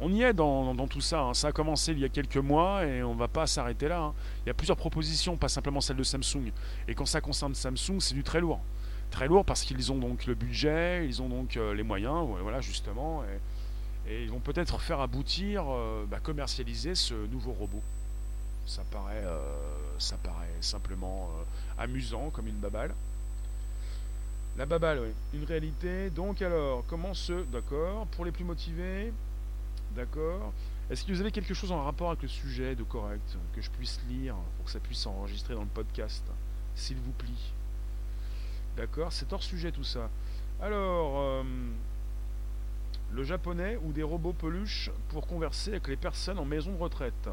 [0.00, 1.20] On y est dans, tout ça.
[1.20, 1.34] Hein.
[1.34, 4.00] Ça a commencé il y a quelques mois et on ne va pas s'arrêter là.
[4.00, 4.14] Hein.
[4.44, 6.50] Il y a plusieurs propositions, pas simplement celle de Samsung.
[6.88, 8.60] Et quand ça concerne Samsung, c'est du très lourd.
[9.10, 12.60] Très lourd parce qu'ils ont donc le budget, ils ont donc euh, les moyens, voilà
[12.60, 13.22] justement.
[13.24, 17.82] Et, ils vont peut-être faire aboutir, euh, bah, commercialiser ce nouveau robot.
[18.66, 19.38] Ça paraît, euh,
[20.60, 21.30] simplement
[21.78, 22.92] amusant comme une babale.
[24.56, 25.38] La babale, oui.
[25.38, 26.10] Une réalité.
[26.10, 27.44] Donc alors, comment ce...
[27.44, 28.06] D'accord.
[28.08, 29.12] Pour les plus motivés,
[29.94, 30.52] d'accord.
[30.90, 33.70] Est-ce que vous avez quelque chose en rapport avec le sujet de correct que je
[33.70, 36.24] puisse lire pour que ça puisse s'enregistrer dans le podcast
[36.74, 37.28] S'il vous plaît.
[38.76, 40.10] D'accord C'est hors sujet tout ça.
[40.60, 41.44] Alors,
[43.12, 47.28] le japonais ou des robots peluches pour converser avec les personnes en maison de retraite?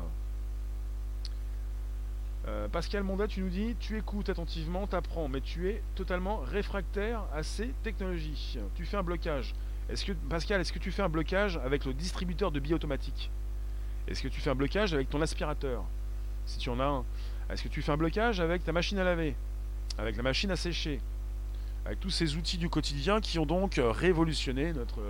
[2.47, 7.23] Euh, Pascal Monda, tu nous dis, tu écoutes attentivement, t'apprends, mais tu es totalement réfractaire
[7.33, 8.57] à ces technologies.
[8.75, 9.53] Tu fais un blocage.
[9.89, 13.29] Est-ce que Pascal, est-ce que tu fais un blocage avec le distributeur de billes automatique
[14.07, 15.83] Est-ce que tu fais un blocage avec ton aspirateur?
[16.45, 17.05] Si tu en as un.
[17.49, 19.35] Est-ce que tu fais un blocage avec ta machine à laver?
[19.97, 21.01] Avec la machine à sécher?
[21.85, 25.01] Avec tous ces outils du quotidien qui ont donc révolutionné notre,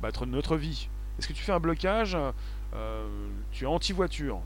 [0.00, 0.88] bah, notre vie.
[1.18, 2.16] Est-ce que tu fais un blocage?
[2.74, 4.40] Euh, Tu es anti-voiture.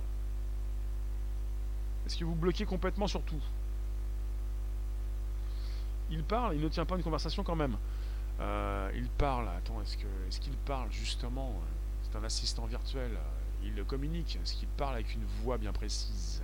[2.06, 3.42] Est-ce que vous bloquez complètement sur tout
[6.10, 7.76] Il parle, il ne tient pas une conversation quand même.
[8.40, 11.52] Euh, il parle, attends, est-ce qu'il est qu'il parle justement
[12.02, 13.10] C'est un assistant virtuel.
[13.64, 16.42] il communique Est-ce qu'il parle avec une voix bien précise?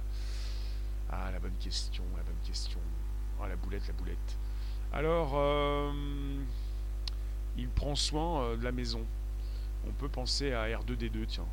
[1.11, 2.81] Ah, la bonne question, la bonne question.
[3.40, 4.38] Ah, la boulette, la boulette.
[4.92, 5.92] Alors, euh,
[7.57, 9.05] il prend soin euh, de la maison.
[9.87, 11.46] On peut penser à R2D2, tiens.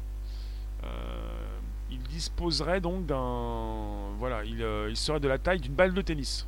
[0.83, 1.59] Euh,
[1.91, 4.15] il disposerait donc d'un.
[4.17, 6.45] Voilà, il, il serait de la taille d'une balle de tennis.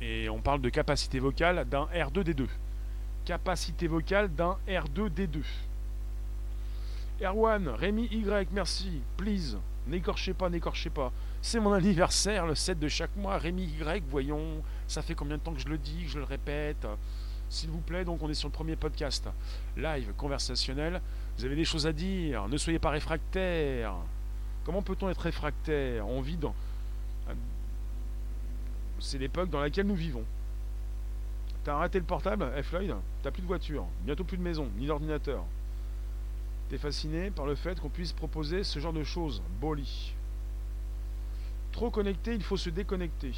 [0.00, 2.46] Et on parle de capacité vocale d'un R2D2.
[3.24, 5.42] Capacité vocale d'un R2D2.
[7.22, 9.00] Erwan, Rémi Y, merci.
[9.16, 11.12] Please, n'écorchez pas, n'écorchez pas.
[11.40, 13.38] C'est mon anniversaire, le 7 de chaque mois.
[13.38, 16.24] Rémi Y, voyons, ça fait combien de temps que je le dis, que je le
[16.24, 16.84] répète?
[17.48, 19.28] S'il vous plaît, donc on est sur le premier podcast
[19.76, 21.00] live conversationnel.
[21.38, 23.94] Vous avez des choses à dire, ne soyez pas réfractaires.
[24.64, 26.54] Comment peut-on être réfractaire On vit dans.
[29.00, 30.24] C'est l'époque dans laquelle nous vivons.
[31.64, 32.66] T'as arrêté le portable, F.
[32.68, 35.44] Floyd T'as plus de voiture, bientôt plus de maison, ni d'ordinateur.
[36.68, 39.42] T'es fasciné par le fait qu'on puisse proposer ce genre de choses.
[39.60, 40.14] Boli.
[41.72, 43.32] Trop connecté, il faut se déconnecter.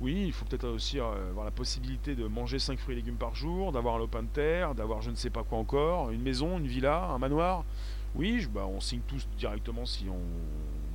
[0.00, 3.16] Oui, il faut peut-être aussi euh, avoir la possibilité de manger 5 fruits et légumes
[3.16, 6.22] par jour, d'avoir un lopin de terre, d'avoir je ne sais pas quoi encore, une
[6.22, 7.64] maison, une villa, un manoir.
[8.14, 10.20] Oui, bah, on signe tous directement si on,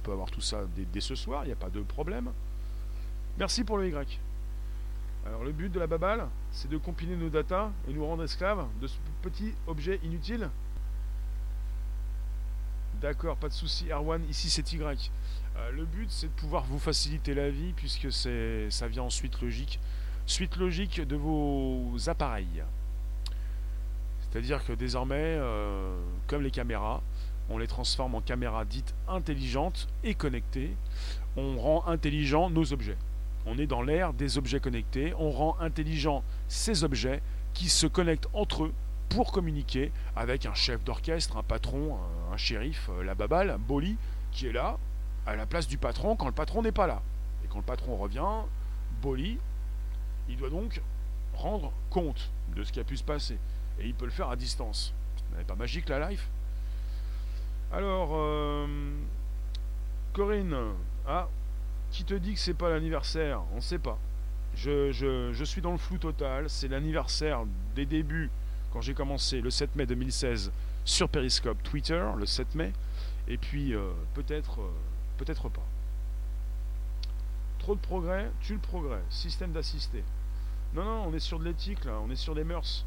[0.03, 0.62] peut avoir tout ça
[0.93, 2.32] dès, ce soir, il n'y a pas de problème.
[3.38, 4.19] Merci pour le Y.
[5.25, 8.65] Alors le but de la babale, c'est de compiler nos datas et nous rendre esclaves
[8.82, 10.49] de ce petit objet inutile.
[13.01, 13.91] D'accord, pas de souci.
[13.91, 15.12] Erwan, ici c'est Y.
[15.58, 19.10] Euh, le but, c'est de pouvoir vous faciliter la vie, puisque c'est, ça vient en
[19.10, 19.79] suite logique.
[20.25, 22.63] Suite logique de vos appareils.
[24.21, 27.01] C'est-à-dire que désormais, euh, comme les caméras,
[27.49, 30.75] on les transforme en caméras dites intelligentes et connectées.
[31.35, 32.97] On rend intelligents nos objets.
[33.45, 35.13] On est dans l'ère des objets connectés.
[35.17, 37.21] On rend intelligents ces objets
[37.53, 38.73] qui se connectent entre eux
[39.09, 41.97] pour communiquer avec un chef d'orchestre, un patron,
[42.31, 43.97] un, shérif, euh, la babale, Boli,
[44.31, 44.77] qui est là,
[45.25, 47.01] à la place du patron quand le patron n'est pas là.
[47.43, 48.45] Et quand le patron revient,
[49.01, 49.39] Boli,
[50.29, 50.79] il doit donc
[51.33, 53.39] rendre compte de ce qui a pu se passer.
[53.79, 54.93] Et il peut le faire à distance.
[55.17, 56.29] Ce n'est pas magique la life?
[57.71, 58.67] Alors, euh,
[60.13, 60.55] Corinne,
[61.08, 61.27] ah,
[61.91, 63.41] qui te dit que c'est pas l'anniversaire?
[63.53, 63.97] On ne sait pas.
[64.55, 66.49] Je, suis dans le flou total.
[66.49, 68.29] C'est l'anniversaire des débuts,
[68.73, 70.51] quand j'ai commencé le 7 mai 2016
[70.84, 72.73] sur Periscope Twitter, le 7 mai.
[73.27, 74.62] Et puis, euh, peut-être.
[74.62, 74.71] Euh,
[75.19, 75.67] Peut-être pas.
[77.60, 79.01] Trop de progrès, tue le progrès.
[79.10, 80.05] Système d'assister.
[80.73, 82.86] Non, non, on est sur de l'éthique là, on est sur des mœurs.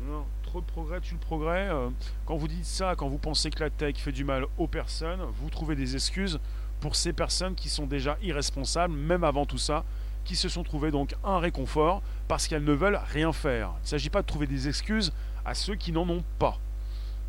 [0.00, 1.68] Non, trop de progrès, tue le progrès.
[1.68, 1.90] Euh,
[2.24, 5.20] quand vous dites ça, quand vous pensez que la tech fait du mal aux personnes,
[5.40, 6.38] vous trouvez des excuses
[6.80, 9.84] pour ces personnes qui sont déjà irresponsables, même avant tout ça,
[10.24, 13.72] qui se sont trouvées donc un réconfort parce qu'elles ne veulent rien faire.
[13.78, 15.12] Il ne s'agit pas de trouver des excuses
[15.44, 16.58] à ceux qui n'en ont pas.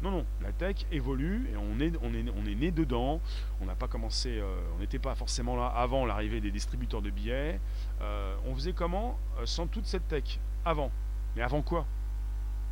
[0.01, 3.19] Non, non, la tech évolue et on est, on est, on est né dedans.
[3.61, 7.09] On n'a pas commencé, euh, on n'était pas forcément là avant l'arrivée des distributeurs de
[7.09, 7.59] billets.
[8.01, 10.39] Euh, on faisait comment sans toute cette tech?
[10.63, 10.91] Avant.
[11.35, 11.85] Mais avant quoi?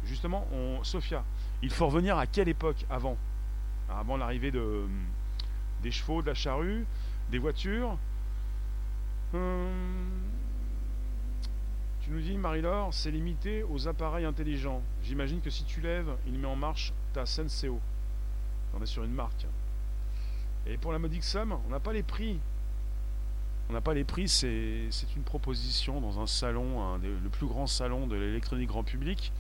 [0.08, 0.48] Justement,
[0.84, 1.24] Sophia,
[1.62, 3.18] il faut revenir à quelle époque avant?
[3.90, 4.86] Avant l'arrivée de,
[5.84, 6.86] des chevaux, de la charrue,
[7.30, 7.98] des voitures?
[9.34, 9.68] Hum,
[12.02, 14.82] tu nous dis, Marie-Laure, c'est limité aux appareils intelligents.
[15.04, 17.80] J'imagine que si tu lèves, il met en marche ta Senseo.
[18.74, 19.46] On est sur une marque.
[20.66, 22.40] Et pour la modique somme, on n'a pas les prix.
[23.70, 28.08] On n'a pas les prix, c'est une proposition dans un salon, le plus grand salon
[28.08, 29.34] de l'électronique grand public.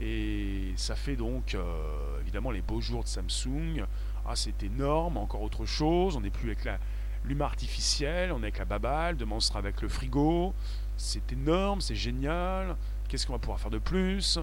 [0.00, 3.84] Et ça fait donc euh, évidemment les beaux jours de Samsung.
[4.26, 6.16] Ah, c'est énorme, encore autre chose.
[6.16, 6.78] On n'est plus avec la
[7.24, 10.54] l'humain artificielle, on est avec la babale, demain on sera avec le frigo.
[10.96, 12.76] C'est énorme, c'est génial,
[13.08, 14.38] qu'est-ce qu'on va pouvoir faire de plus?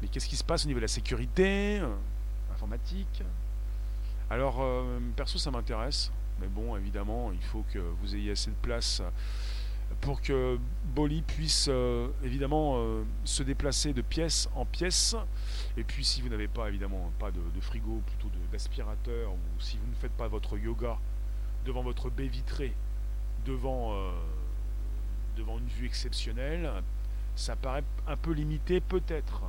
[0.00, 1.80] Mais qu'est-ce qui se passe au niveau de la sécurité?
[2.52, 3.22] Informatique.
[4.30, 6.10] Alors, euh, perso, ça m'intéresse,
[6.40, 9.02] mais bon, évidemment, il faut que vous ayez assez de place
[10.06, 10.56] pour que
[10.94, 12.80] Boli puisse euh, évidemment
[13.24, 15.16] se déplacer de pièce en pièce.
[15.76, 19.90] Et puis si vous n'avez pas évidemment pas de, frigo, plutôt d'aspirateur, ou si vous
[19.90, 20.96] ne faites pas votre yoga
[21.64, 22.72] devant votre baie vitrée,
[23.44, 23.96] devant
[25.36, 26.70] devant une vue exceptionnelle,
[27.34, 29.42] ça paraît un peu limité peut-être.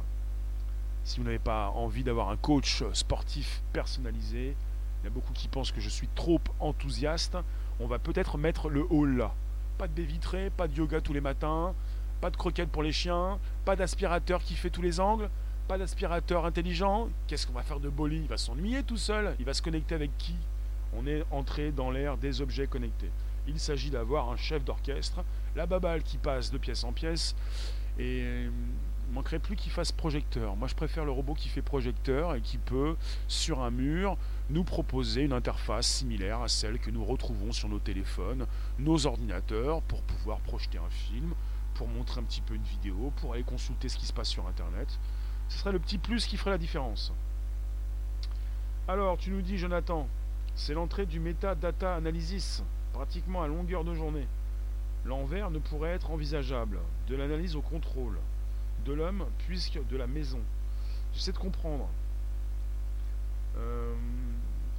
[1.04, 4.56] Si vous n'avez pas envie d'avoir un coach sportif personnalisé,
[5.02, 7.38] il y a beaucoup qui pensent que je suis trop enthousiaste,
[7.80, 9.36] on va peut-être mettre le hall là.
[9.78, 11.74] Pas de baie vitrée, pas de yoga tous les matins,
[12.20, 15.30] pas de croquettes pour les chiens, pas d'aspirateur qui fait tous les angles,
[15.68, 17.10] pas d'aspirateur intelligent.
[17.28, 19.36] Qu'est-ce qu'on va faire de Bolly Il va s'ennuyer tout seul.
[19.40, 20.36] Il va se connecter avec qui?
[20.94, 23.12] On est entré dans l'ère des objets connectés.
[23.48, 25.24] Il s'agit d'avoir un chef d'orchestre,
[25.56, 27.36] la babale qui passe de pièce en pièce.
[28.00, 28.46] Et
[29.10, 30.56] il manquerait plus qu'il fasse projecteur.
[30.56, 32.96] Moi, je préfère le robot qui fait projecteur et qui peut,
[33.28, 34.18] sur un mur,
[34.50, 38.46] nous proposer une interface similaire à celle que nous retrouvons sur nos téléphones,
[38.80, 41.34] nos ordinateurs, pour pouvoir projeter un film,
[41.74, 44.48] pour montrer un petit peu une vidéo, pour aller consulter ce qui se passe sur
[44.48, 45.00] Internet.
[45.50, 47.14] Ce serait le petit plus qui ferait la différence.
[48.88, 50.08] Alors, tu nous dis, Jonathan,
[50.56, 54.28] c'est l'entrée du metadata analysis, pratiquement à longueur de journée.
[55.06, 58.18] L'envers ne pourrait être envisageable, de l'analyse au contrôle,
[58.86, 60.40] de l'homme puisque de la maison.
[61.14, 61.88] J'essaie de comprendre.
[63.58, 63.94] Euh,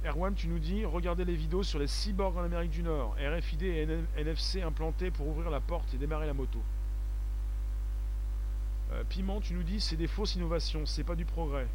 [0.05, 3.63] Erwan, tu nous dis, regardez les vidéos sur les cyborgs en Amérique du Nord, RFID
[3.63, 6.59] et NFC implantés pour ouvrir la porte et démarrer la moto.
[8.93, 11.67] Euh, Piment, tu nous dis, c'est des fausses innovations, c'est pas du progrès.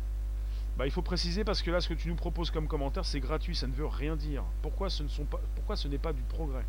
[0.79, 3.21] Bah, il faut préciser parce que là, ce que tu nous proposes comme commentaire, c'est
[3.21, 4.43] gratuit, ça ne veut rien dire.
[4.63, 5.03] Pourquoi ce,
[5.89, 6.65] n'est pas du progrès?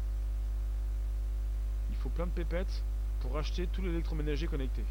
[1.89, 2.84] Il faut plein de pépettes
[3.22, 4.84] pour acheter tout l'électroménager connecté.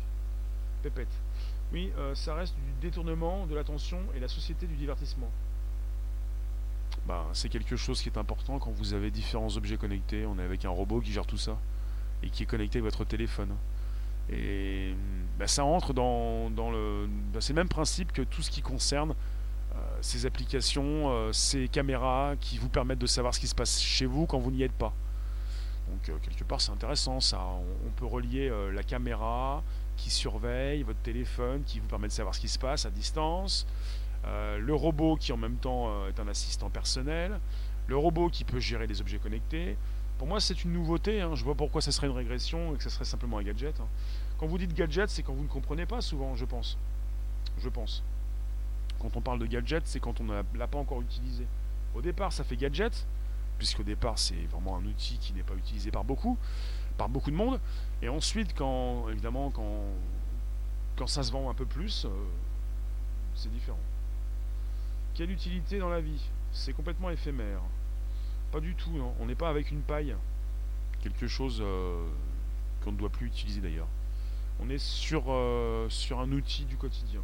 [0.83, 1.15] Pépette.
[1.73, 5.31] Oui, euh, ça reste du détournement de l'attention et la société du divertissement.
[7.07, 10.25] Bah, c'est quelque chose qui est important quand vous avez différents objets connectés.
[10.27, 11.59] On est avec un robot qui gère tout ça
[12.23, 13.55] et qui est connecté avec votre téléphone.
[14.31, 14.95] Et
[15.39, 17.09] bah, ça entre dans, le.
[17.33, 19.15] Bah, c'est le même principe que tout ce qui concerne
[19.75, 23.81] euh, ces applications, euh, ces caméras qui vous permettent de savoir ce qui se passe
[23.81, 24.95] chez vous quand vous n'y êtes pas.
[25.91, 27.41] Donc euh, quelque part c'est intéressant ça.
[27.87, 29.63] On, peut relier la caméra
[29.97, 33.67] qui surveille votre téléphone, qui vous permet de savoir ce qui se passe à distance.
[34.59, 37.39] Le robot qui en même temps est un assistant personnel.
[37.87, 39.77] Le robot qui peut gérer les objets connectés.
[40.19, 41.21] Pour moi, c'est une nouveauté.
[41.21, 41.35] Hein.
[41.35, 43.79] Je vois pourquoi ça serait une régression et que ça serait simplement un gadget.
[43.81, 43.89] Hein.
[44.39, 46.79] Quand vous dites gadget, c'est quand vous ne comprenez pas souvent, je pense.
[47.59, 48.03] Je pense.
[49.01, 51.47] Quand on parle de gadget, c'est quand on ne l'a pas encore utilisé.
[51.95, 53.07] Au départ, ça fait gadget,
[53.59, 56.39] puisqu'au départ, c'est vraiment un outil qui n'est pas utilisé par beaucoup,
[56.97, 57.61] par beaucoup de monde.
[58.03, 59.83] Et ensuite, quand, évidemment, quand,
[60.97, 62.09] quand ça se vend un peu plus, euh,
[63.35, 63.79] c'est différent.
[65.15, 66.21] Quelle utilité dans la vie?
[66.51, 67.61] C'est complètement éphémère.
[68.51, 69.15] Pas du tout, non.
[69.21, 70.15] On n'est pas avec une paille.
[71.03, 72.05] Quelque chose euh,
[72.83, 73.87] qu'on ne doit plus utiliser d'ailleurs.
[74.61, 77.21] On est sur, euh, sur un outil du quotidien.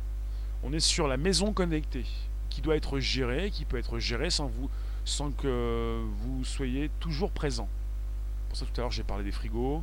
[0.63, 2.07] On est sur la maison connectée
[2.49, 4.71] qui doit être gérée, qui peut être gérée sans, vous,
[5.05, 7.69] sans que vous soyez toujours présent.
[8.49, 9.83] Pour ça, tout à l'heure, j'ai parlé des frigos.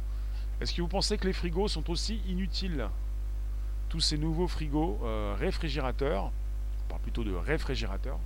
[0.62, 2.88] Est-ce que vous pensez que les frigos sont aussi inutiles?
[3.90, 6.32] Tous ces nouveaux frigos euh, réfrigérateurs,
[7.00, 8.20] plutôt de réfrigérateurs,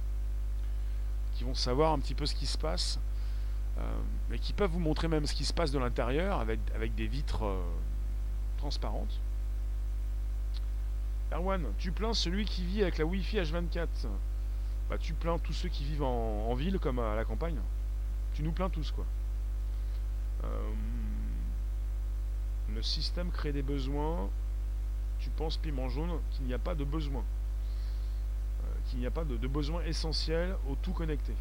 [1.34, 3.00] qui vont savoir un petit peu ce qui se passe
[4.30, 6.96] mais euh, qui peuvent vous montrer même ce qui se passe de l'intérieur avec, avec
[6.96, 7.62] des vitres euh,
[8.58, 9.20] transparentes.
[11.32, 13.88] Erwan, tu plains celui qui vit avec la Wi-Fi H24.
[14.90, 17.60] Bah, tu plains tous ceux qui vivent en, ville comme à la campagne.
[18.34, 19.06] Tu nous plains tous, quoi.
[20.44, 20.74] Euh,
[22.74, 24.30] le système crée des besoins.
[25.20, 27.24] Tu penses, piment jaune, qu'il n'y a pas de besoin.
[28.92, 31.34] Qu'il n'y a pas de, besoin essentiel au tout connecté.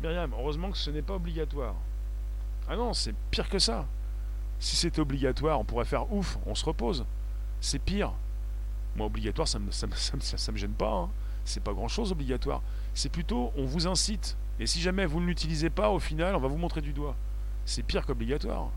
[0.00, 1.74] Myriam, heureusement que ce n'est pas obligatoire.
[2.68, 3.84] Ah non, c'est pire que ça.
[4.60, 7.04] Si c'était obligatoire, on pourrait faire ouf, on se repose.
[7.60, 8.12] C'est pire.
[8.94, 10.92] Moi, obligatoire, ça me, me, gêne pas.
[10.92, 11.10] Hein.
[11.44, 12.62] C'est pas grand chose obligatoire.
[12.94, 14.36] C'est plutôt, on vous incite.
[14.60, 17.16] Et si jamais vous ne l'utilisez pas, au final, on va vous montrer du doigt.
[17.64, 18.70] C'est pire qu'obligatoire.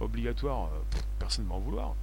[0.00, 1.94] Obligatoire, euh, personne ne va en vouloir.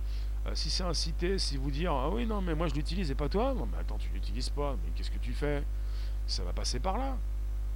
[0.47, 3.15] Euh, si c'est incité, si vous dire Ah oui, non, mais moi je l'utilise et
[3.15, 3.53] pas toi.
[3.53, 4.75] Non, mais attends, tu l'utilises pas.
[4.83, 5.63] Mais qu'est-ce que tu fais?
[6.25, 7.17] Ça va passer par là.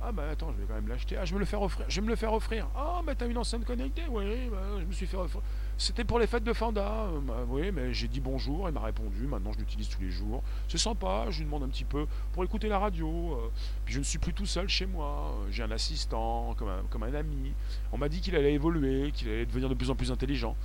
[0.03, 1.15] Ah bah attends, je vais quand même l'acheter.
[1.15, 1.85] Ah, je vais me le faire offrir.
[1.87, 2.67] Je vais me le faire offrir.
[2.75, 5.43] Ah, mais t'as une enceinte connectée Oui, bah, je me suis fait offrir.
[5.77, 7.05] C'était pour les fêtes de Fanda.
[7.05, 9.27] Euh, bah, oui, mais j'ai dit bonjour, il m'a répondu.
[9.27, 10.41] Maintenant, je l'utilise tous les jours.
[10.67, 13.33] C'est sympa, je lui demande un petit peu pour écouter la radio.
[13.33, 13.51] Euh.
[13.85, 15.35] puis je ne suis plus tout seul chez moi.
[15.51, 17.53] J'ai un assistant, comme un, comme un ami.
[17.91, 20.55] On m'a dit qu'il allait évoluer, qu'il allait devenir de plus en plus intelligent.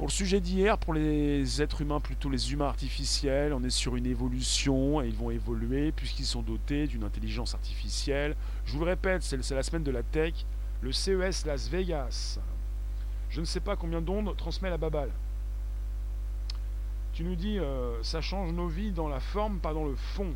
[0.00, 3.96] Pour le sujet d'hier, pour les êtres humains, plutôt les humains artificiels, on est sur
[3.96, 8.34] une évolution et ils vont évoluer puisqu'ils sont dotés d'une intelligence artificielle.
[8.64, 10.32] Je vous le répète, c'est la semaine de la tech,
[10.80, 12.38] le CES Las Vegas.
[13.28, 15.10] Je ne sais pas combien d'ondes transmet la babale.
[17.12, 20.32] Tu nous dis, euh, ça change nos vies dans la forme, pas dans le fond.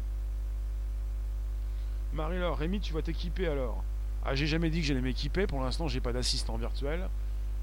[2.12, 3.82] Marie-Laure, Rémi, tu vas t'équiper alors
[4.26, 5.46] Ah, j'ai jamais dit que j'allais m'équiper.
[5.46, 7.08] Pour l'instant, j'ai pas d'assistant virtuel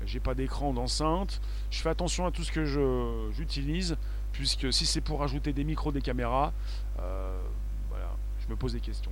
[0.05, 1.41] j'ai pas d'écran d'enceinte.
[1.69, 2.65] Je fais attention à tout ce que
[3.33, 3.97] j'utilise,
[4.31, 6.53] puisque si c'est pour ajouter des micros, des caméras,
[6.99, 7.41] euh,
[7.89, 9.11] voilà, je me pose des questions.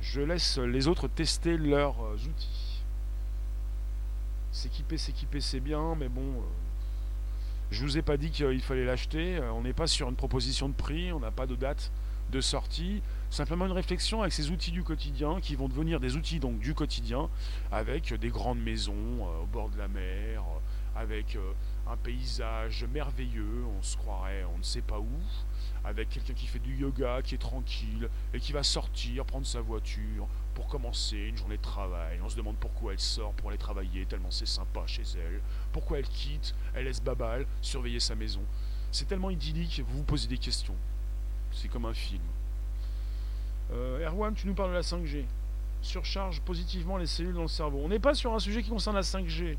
[0.00, 2.82] Je laisse les autres tester leurs euh, outils.
[4.50, 6.42] S'équiper, s'équiper, c'est bien, mais bon, euh,
[7.70, 9.40] je vous ai pas dit qu'il fallait l'acheter.
[9.54, 11.90] On n'est pas sur une proposition de prix, on n'a pas de date
[12.30, 13.02] de sortie.
[13.30, 16.74] Simplement une réflexion avec ces outils du quotidien qui vont devenir des outils donc du
[16.74, 17.30] quotidien
[17.70, 21.52] avec des grandes maisons euh, au bord de la mer, euh, avec euh,
[21.88, 25.08] un paysage merveilleux, on se croirait on ne sait pas où,
[25.84, 29.60] avec quelqu'un qui fait du yoga, qui est tranquille, et qui va sortir, prendre sa
[29.60, 32.20] voiture, pour commencer une journée de travail.
[32.22, 35.40] On se demande pourquoi elle sort pour aller travailler, tellement c'est sympa chez elle.
[35.72, 38.42] Pourquoi elle quitte, elle laisse Babal surveiller sa maison.
[38.90, 40.76] C'est tellement idyllique, vous vous posez des questions.
[41.52, 42.22] C'est comme un film.
[43.72, 45.24] Euh, Erwan, tu nous parles de la 5G.
[45.80, 47.80] Surcharge positivement les cellules dans le cerveau.
[47.82, 49.56] On n'est pas sur un sujet qui concerne la 5G.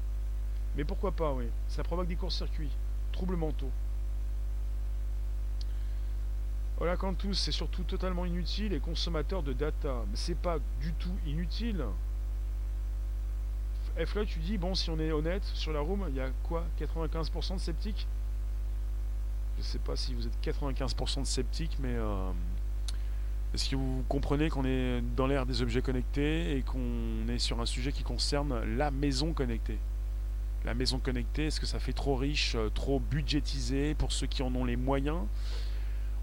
[0.76, 1.46] Mais pourquoi pas, oui.
[1.68, 2.72] Ça provoque des courts-circuits,
[3.12, 3.72] troubles mentaux.
[6.78, 10.04] Voilà, quand tous, c'est surtout totalement inutile et consommateur de data.
[10.10, 11.86] Mais c'est pas du tout inutile.
[13.98, 16.66] F tu dis, bon, si on est honnête, sur la room, il y a quoi?
[16.80, 18.08] 95% de sceptiques?
[19.58, 22.32] Je sais pas si vous êtes 95% de sceptiques, mais euh,
[23.54, 27.62] est-ce que vous comprenez qu'on est dans l'ère des objets connectés et qu'on est sur
[27.62, 29.78] un sujet qui concerne la maison connectée?
[30.66, 34.44] La maison connectée, est-ce que ça fait trop riche, euh, trop budgétisé pour ceux qui
[34.44, 35.20] en ont les moyens?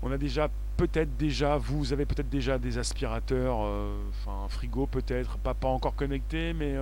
[0.03, 4.87] On a déjà peut-être déjà, vous avez peut-être déjà des aspirateurs, euh, enfin un frigo
[4.87, 6.75] peut-être, pas, pas encore connecté, mais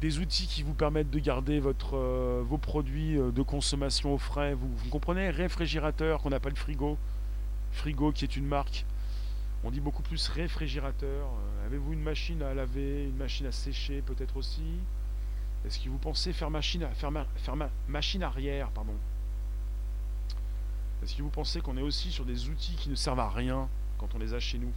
[0.00, 4.54] des outils qui vous permettent de garder votre, euh, vos produits de consommation au frais.
[4.54, 6.98] Vous, comprenez Réfrigérateur qu'on appelle frigo.
[7.72, 8.84] Frigo qui est une marque.
[9.64, 11.28] On dit beaucoup plus réfrigérateur.
[11.66, 14.62] Avez-vous une machine à laver, une machine à sécher peut-être aussi?
[15.66, 17.56] Est-ce que vous pensez faire machine, à, faire, faire
[17.88, 18.94] machine arrière, pardon?
[21.02, 23.68] Est-ce que vous pensez qu'on est aussi sur des outils qui ne servent à rien
[23.98, 24.72] quand on les a chez nous?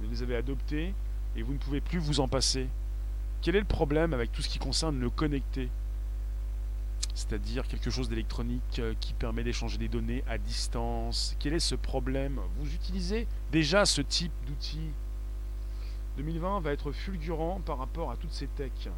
[0.00, 0.94] Vous les avez adoptés
[1.36, 2.68] et vous ne pouvez plus vous en passer.
[3.42, 5.68] Quel est le problème avec tout ce qui concerne le connecté?
[7.14, 11.36] C'est-à-dire quelque chose d'électronique euh, qui permet d'échanger des données à distance.
[11.38, 12.40] Quel est ce problème?
[12.58, 14.90] Vous utilisez déjà ce type d'outils
[16.16, 18.88] 2020 va être fulgurant par rapport à toutes ces techs.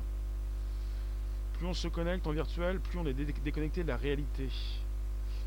[1.54, 4.48] Plus on se connecte en virtuel, plus on est déconnecté de la réalité.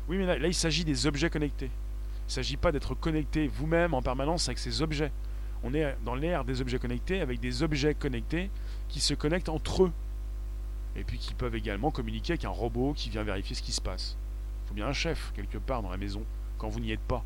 [0.08, 1.70] Oui, mais là, il s'agit des objets connectés.
[1.70, 5.12] Il ne s'agit pas d'être connecté vous-même en permanence avec ces objets.
[5.64, 8.50] On est dans l'ère des objets connectés avec des objets connectés
[8.92, 9.92] qui se connectent entre eux.
[10.94, 13.80] Et puis qui peuvent également communiquer avec un robot qui vient vérifier ce qui se
[13.80, 14.16] passe.
[14.64, 16.22] Il faut bien un chef quelque part dans la maison
[16.58, 17.24] quand vous n'y êtes pas.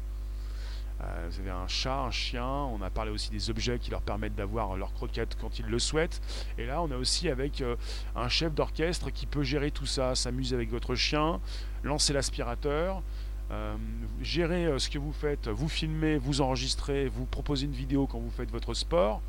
[1.02, 4.00] Euh, vous avez un chat, un chien, on a parlé aussi des objets qui leur
[4.00, 6.22] permettent d'avoir leur croquette quand ils le souhaitent.
[6.56, 7.76] Et là, on a aussi avec euh,
[8.14, 11.40] un chef d'orchestre qui peut gérer tout ça, s'amuser avec votre chien,
[11.82, 13.02] lancer l'aspirateur,
[13.50, 13.76] euh,
[14.22, 18.30] gérer ce que vous faites, vous filmer, vous enregistrer, vous proposer une vidéo quand vous
[18.30, 19.20] faites votre sport,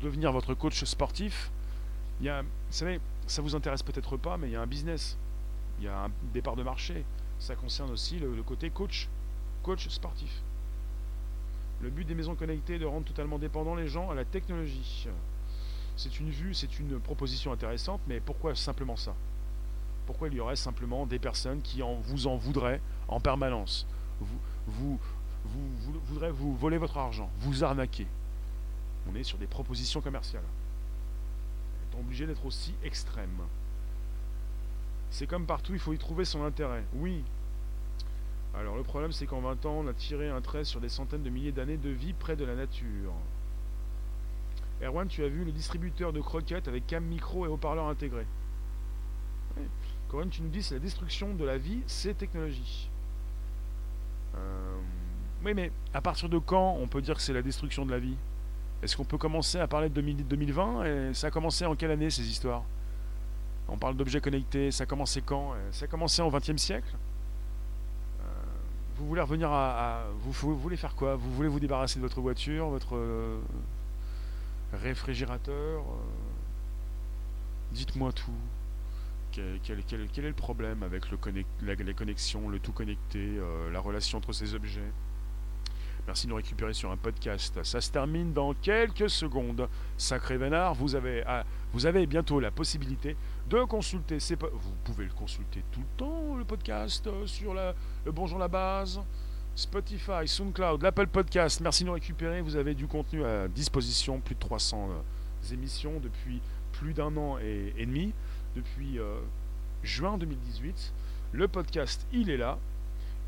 [0.00, 1.50] devenir votre coach sportif.
[2.20, 4.66] Il y a, vous savez, ça vous intéresse peut-être pas, mais il y a un
[4.66, 5.16] business,
[5.78, 7.04] il y a un départ de marché.
[7.38, 9.08] Ça concerne aussi le côté coach,
[9.62, 10.42] coach sportif.
[11.82, 15.08] Le but des maisons connectées est de rendre totalement dépendants les gens à la technologie.
[15.96, 19.14] C'est une vue, c'est une proposition intéressante, mais pourquoi simplement ça?
[20.06, 23.88] Pourquoi il y aurait simplement des personnes qui en, vous en voudraient en permanence?
[24.20, 24.38] Vous,
[24.68, 25.00] vous,
[25.44, 28.06] vous, voudrez vous voler votre argent, vous arnaquer.
[29.10, 30.44] On est sur des propositions commerciales.
[31.92, 33.42] On est obligé d'être aussi extrême.
[35.10, 36.84] C'est comme partout, il faut y trouver son intérêt.
[36.94, 37.22] Oui,
[38.54, 41.22] alors le problème c'est qu'en 20 ans, on a tiré un trait sur des centaines
[41.22, 43.12] de milliers d'années de vie près de la nature.
[44.82, 48.26] Erwan, tu as vu le distributeur de croquettes avec cam micro et haut-parleur intégré.
[50.08, 52.90] Corinne, tu nous dis c'est la destruction de la vie, c'est technologie.
[54.34, 54.76] Euh,
[55.44, 57.98] oui, mais à partir de quand on peut dire que c'est la destruction de la
[57.98, 58.16] vie?
[58.82, 62.10] Est-ce qu'on peut commencer à parler de 2020 et ça a commencé en quelle année
[62.10, 62.64] ces histoires?
[63.68, 65.54] On parle d'objets connectés, ça a commencé quand?
[65.70, 66.94] Ça a commencé au XXe siècle?
[68.96, 71.16] Vous voulez revenir à, vous, voulez faire quoi?
[71.16, 73.40] Vous voulez vous débarrasser de votre voiture, votre euh,
[74.72, 75.80] réfrigérateur?
[75.80, 75.94] Euh,
[77.72, 78.30] Dites-moi tout.
[79.32, 81.18] Quel, est le problème avec le
[81.62, 84.92] les connexions, le tout connecté, euh, la relation entre ces objets?
[86.06, 87.62] Merci de nous récupérer sur un podcast.
[87.62, 89.68] Ça se termine dans quelques secondes.
[89.96, 93.16] Sacré Vénard, vous avez, ah, vous avez bientôt la possibilité
[93.48, 94.34] de consulter ces...
[94.34, 97.72] Vous pouvez le consulter tout le temps, le podcast, euh, sur le
[98.10, 99.00] Bonjour la base,
[99.54, 101.60] Spotify, SoundCloud, l'Apple Podcast.
[101.60, 102.40] Merci de nous récupérer.
[102.40, 106.40] Vous avez du contenu à disposition, plus de 300 euh, émissions depuis
[106.72, 108.12] plus d'un an et, demi,
[108.56, 109.20] depuis euh,
[109.84, 110.92] juin 2018.
[111.30, 112.58] Le podcast, il est là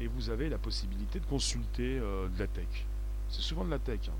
[0.01, 2.87] et vous avez la possibilité de consulter euh, de la tech.
[3.29, 4.01] C'est souvent de la tech.
[4.09, 4.13] Hein.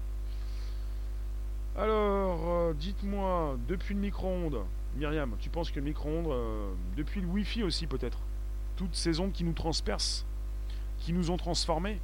[1.77, 4.61] Alors, euh, dites-moi, depuis le micro-ondes,
[4.97, 8.19] Myriam, tu penses que le micro-ondes, euh, depuis le Wi-Fi aussi peut-être,
[8.77, 10.25] toutes ces ondes qui nous transpercent,
[10.99, 12.01] qui nous ont transformés,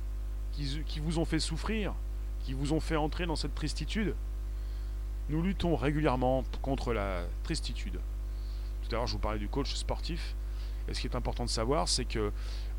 [0.52, 1.94] qui, qui vous ont fait souffrir,
[2.40, 4.14] qui vous ont fait entrer dans cette tristitude,
[5.28, 8.00] nous luttons régulièrement contre la tristitude.
[8.82, 10.34] Tout à l'heure, je vous parlais du coach sportif
[10.88, 12.32] Et ce qui est important de savoir, c'est que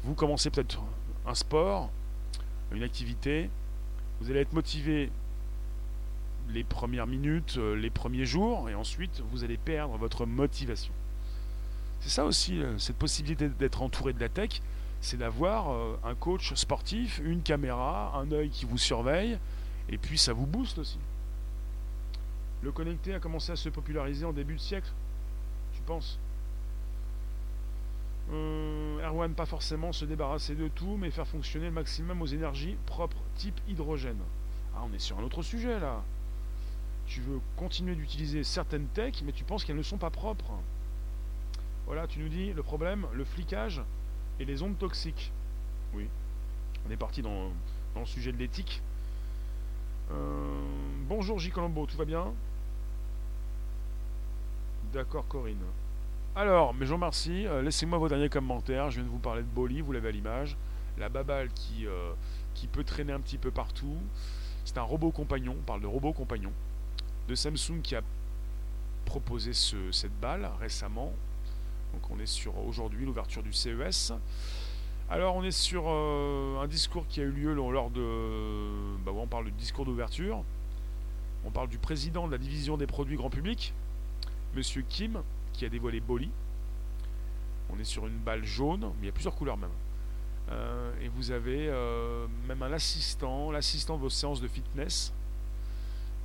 [0.04, 0.82] vous commencez peut-être
[1.26, 1.90] un sport,
[2.72, 3.50] une activité,
[4.20, 5.12] vous allez être motivé
[6.50, 10.94] les premières minutes, euh, les premiers jours, et ensuite vous allez perdre votre motivation.
[12.00, 14.62] C'est ça aussi, euh, cette possibilité d'être entouré de la tech,
[15.02, 19.38] c'est d'avoir euh, un coach sportif, une caméra, un œil qui vous surveille,
[19.90, 21.00] et puis ça vous booste aussi.
[22.62, 24.92] Le connecté a commencé à se populariser en début de siècle,
[25.74, 26.20] tu penses?
[28.32, 33.22] Erwan, pas forcément se débarrasser de tout, mais faire fonctionner le maximum aux énergies propres,
[33.36, 34.22] type hydrogène.
[34.76, 36.02] Ah, on est sur un autre sujet là
[37.12, 40.54] tu veux continuer d'utiliser certaines techs, mais tu penses qu'elles ne sont pas propres.
[41.86, 43.82] Voilà, tu nous dis le problème, le flicage
[44.40, 45.34] et les ondes toxiques.
[45.94, 46.08] Oui,
[46.88, 47.52] on est parti dans,
[47.98, 48.82] le sujet de l'éthique.
[50.12, 50.62] Euh,
[51.10, 51.50] bonjour J.
[51.50, 52.34] Colombo, tout va bien?
[54.94, 55.58] D'accord Corinne.
[56.34, 59.42] Alors, mais je vous remercie, euh, laissez-moi vos derniers commentaires, je viens de vous parler
[59.42, 60.56] de Bolly, vous l'avez à l'image.
[60.98, 62.14] La babale qui, euh,
[62.54, 63.98] qui peut traîner un petit peu partout.
[64.64, 66.54] C'est un robot compagnon, on parle de robot compagnon
[67.28, 68.02] de Samsung qui a
[69.04, 71.12] proposé cette balle récemment.
[71.94, 74.14] Donc on est sur aujourd'hui l'ouverture du CES.
[75.10, 78.96] Alors on est sur euh, un discours qui a eu lieu lors de...
[79.04, 80.46] Bah, on parle du discours d'ouverture.
[81.44, 83.74] On parle du président de la division des produits grand public,
[84.56, 85.24] Monsieur Kim,
[85.54, 86.30] qui a dévoilé Bolly.
[87.70, 89.70] On est sur une balle jaune, mais il y a plusieurs couleurs même.
[90.52, 95.14] Euh, et vous avez euh, même un assistant, l'assistant de vos séances de fitness,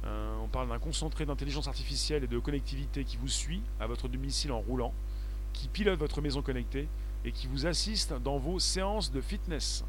[0.05, 4.09] euh, on parle d'un concentré d'intelligence artificielle et de connectivité qui vous suit à votre
[4.09, 4.93] domicile en roulant,
[5.53, 6.89] qui pilote votre maison connectée
[7.25, 9.85] et qui vous assiste dans vos séances de fitness.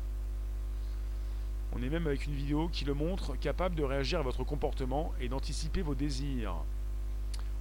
[1.73, 5.13] On est même avec une vidéo qui le montre capable de réagir à votre comportement
[5.19, 6.55] et d'anticiper vos désirs.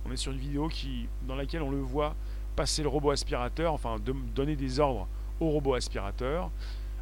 [0.06, 2.14] On est sur une vidéo qui, dans laquelle on le voit
[2.54, 3.96] passer le robot aspirateur, enfin
[4.34, 5.08] donner des ordres
[5.40, 6.50] au robot aspirateur,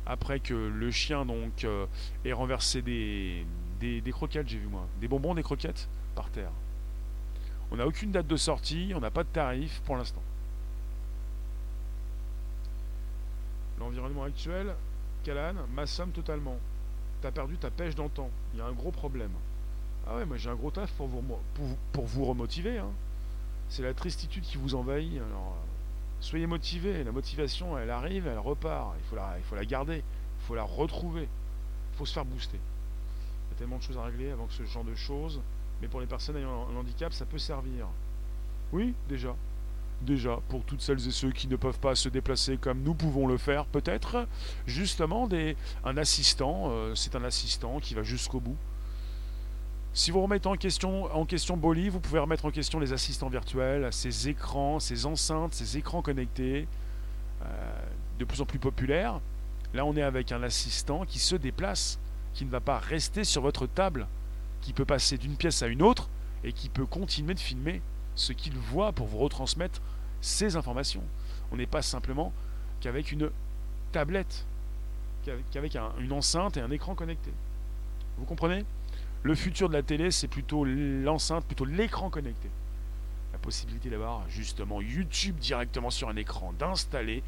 [0.07, 1.86] après que le chien donc euh,
[2.24, 3.46] ait renversé des,
[3.80, 4.86] des, croquettes, j'ai vu moi.
[5.00, 6.50] Des bonbons, des croquettes par terre.
[7.70, 10.22] On n'a aucune date de sortie, on n'a pas de tarif pour l'instant.
[13.78, 14.74] L'environnement actuel,
[15.24, 16.57] Calan, m'assomme totalement.
[17.20, 18.30] T'as perdu ta pêche d'antan.
[18.55, 19.32] Il y a un gros problème.
[20.07, 21.22] Ah ouais, moi j'ai un gros taf pour vous,
[21.92, 22.78] pour, vous remotiver.
[22.78, 22.90] Hein.
[23.68, 25.16] C'est la tristitude qui vous envahit.
[25.16, 25.57] Alors,
[26.20, 27.05] soyez motivés.
[27.05, 28.94] La motivation, elle arrive, elle repart.
[28.98, 29.98] Il faut la, il faut la garder.
[29.98, 31.28] Il faut la retrouver.
[31.92, 32.61] Il faut se faire booster
[33.55, 35.40] tellement de choses à régler avant que ce genre de choses.
[35.80, 37.86] Mais pour les personnes ayant un handicap, ça peut servir.
[38.72, 39.34] Oui, déjà.
[40.02, 43.26] Déjà, pour toutes celles et ceux qui ne peuvent pas se déplacer comme nous pouvons
[43.26, 44.26] le faire, peut-être,
[44.66, 48.57] justement, des, un assistant, euh, c'est un assistant qui va jusqu'au bout.
[49.97, 53.92] Si vous remettez en question, en Bolly, vous pouvez remettre en question les assistants virtuels,
[53.92, 56.66] ces écrans, ces enceintes, ces écrans connectés,
[57.42, 57.47] euh,
[58.18, 59.20] de plus en plus populaires.
[59.72, 62.01] Là, on est avec un assistant qui se déplace
[62.32, 64.09] qui ne va pas rester sur votre table,
[64.62, 66.09] qui peut passer d'une pièce à une autre
[66.42, 67.80] et qui peut continuer de filmer
[68.16, 69.80] ce qu'il voit pour vous retransmettre
[70.20, 71.05] ces informations.
[71.53, 72.32] On n'est pas simplement
[72.80, 73.30] qu'avec une
[73.92, 74.45] tablette,
[75.53, 77.30] qu'avec une enceinte et un écran connecté.
[78.18, 78.64] Vous comprenez?
[79.25, 82.51] Le futur de la télé, c'est plutôt l'enceinte, plutôt l'écran connecté.
[83.33, 87.22] La possibilité d'avoir justement YouTube directement sur un écran, d'installer,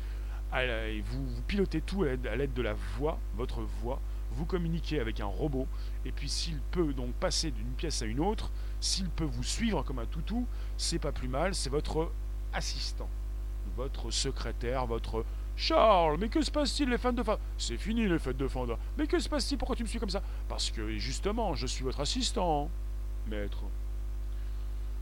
[0.53, 3.99] vous, vous pilotez tout à l'aide de la voix, votre voix,
[4.33, 5.67] vous communiquez avec un robot,
[6.05, 9.83] et puis s'il peut donc passer d'une pièce à une autre, s'il peut vous suivre
[9.83, 12.13] comme un toutou, c'est pas plus mal, c'est votre
[12.53, 13.09] assistant,
[13.75, 15.25] votre secrétaire, votre
[15.57, 18.67] Charles, mais que se passe-t-il les fans de fin C'est fini les fêtes de fin
[18.99, 19.57] Mais que se passe-t-il?
[19.57, 20.23] Pourquoi tu me suis comme ça?
[20.49, 22.69] Parce que justement, je suis votre assistant,
[23.27, 23.63] maître.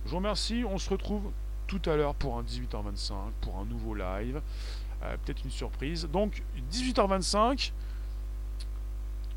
[0.04, 1.32] Je vous remercie, on se retrouve
[1.66, 4.40] tout à l'heure pour un 18h25, pour un nouveau live.
[5.02, 6.08] Euh, peut-être une surprise.
[6.12, 6.42] Donc
[6.72, 7.72] 18h25,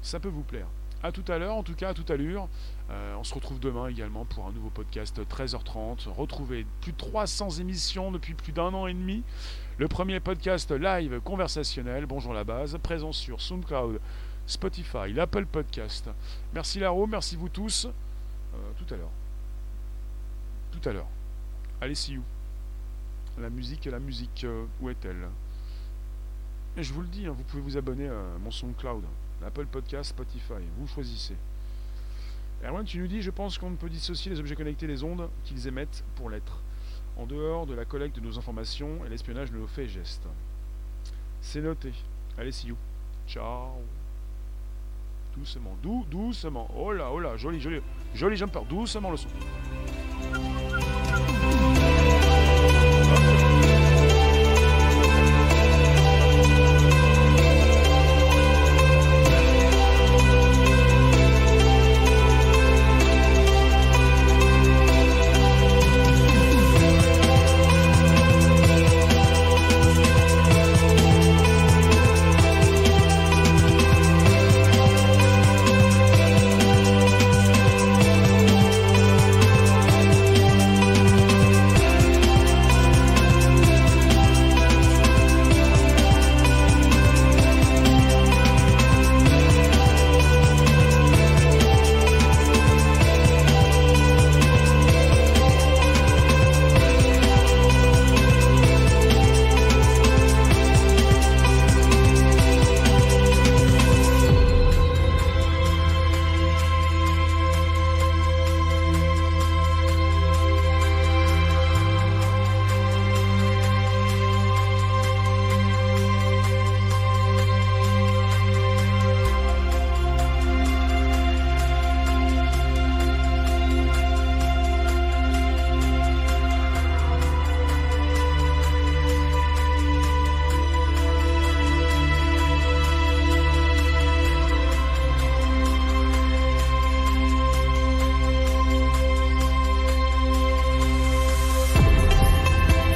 [0.02, 0.68] ça peut vous plaire.
[1.04, 2.48] A tout à l'heure, en tout cas à toute allure.
[2.90, 6.10] Euh, on se retrouve demain également pour un nouveau podcast 13h30.
[6.10, 9.24] Retrouvez plus de 300 émissions depuis plus d'un an et demi.
[9.80, 14.00] Le premier podcast live conversationnel, bonjour la base, présent sur SoundCloud,
[14.48, 16.10] Spotify, l'Apple Podcast.
[16.52, 17.86] Merci Laro, merci vous tous.
[17.86, 19.12] Euh, tout à l'heure.
[20.72, 21.08] Tout à l'heure.
[21.80, 22.24] Allez, see you.
[23.40, 25.28] La musique, la musique, euh, où est-elle?
[26.76, 29.04] Et je vous le dis, hein, vous pouvez vous abonner à mon SoundCloud.
[29.46, 31.36] Apple Podcast, Spotify, vous choisissez.
[32.64, 35.30] Erwan, tu nous dis, je pense qu'on ne peut dissocier les objets connectés des ondes
[35.44, 36.64] qu'ils émettent pour l'être,
[37.18, 40.28] en dehors de la collecte de nos informations et l'espionnage de nos faits et gestes.
[41.42, 41.94] C'est noté.
[42.38, 42.78] Allez, see you.
[43.28, 43.82] Ciao.
[45.36, 46.70] Doucement, dou doucement.
[46.76, 47.82] Oh là, oh là, joli, joli,
[48.14, 48.62] joli jumper.
[48.70, 49.30] Doucement le son.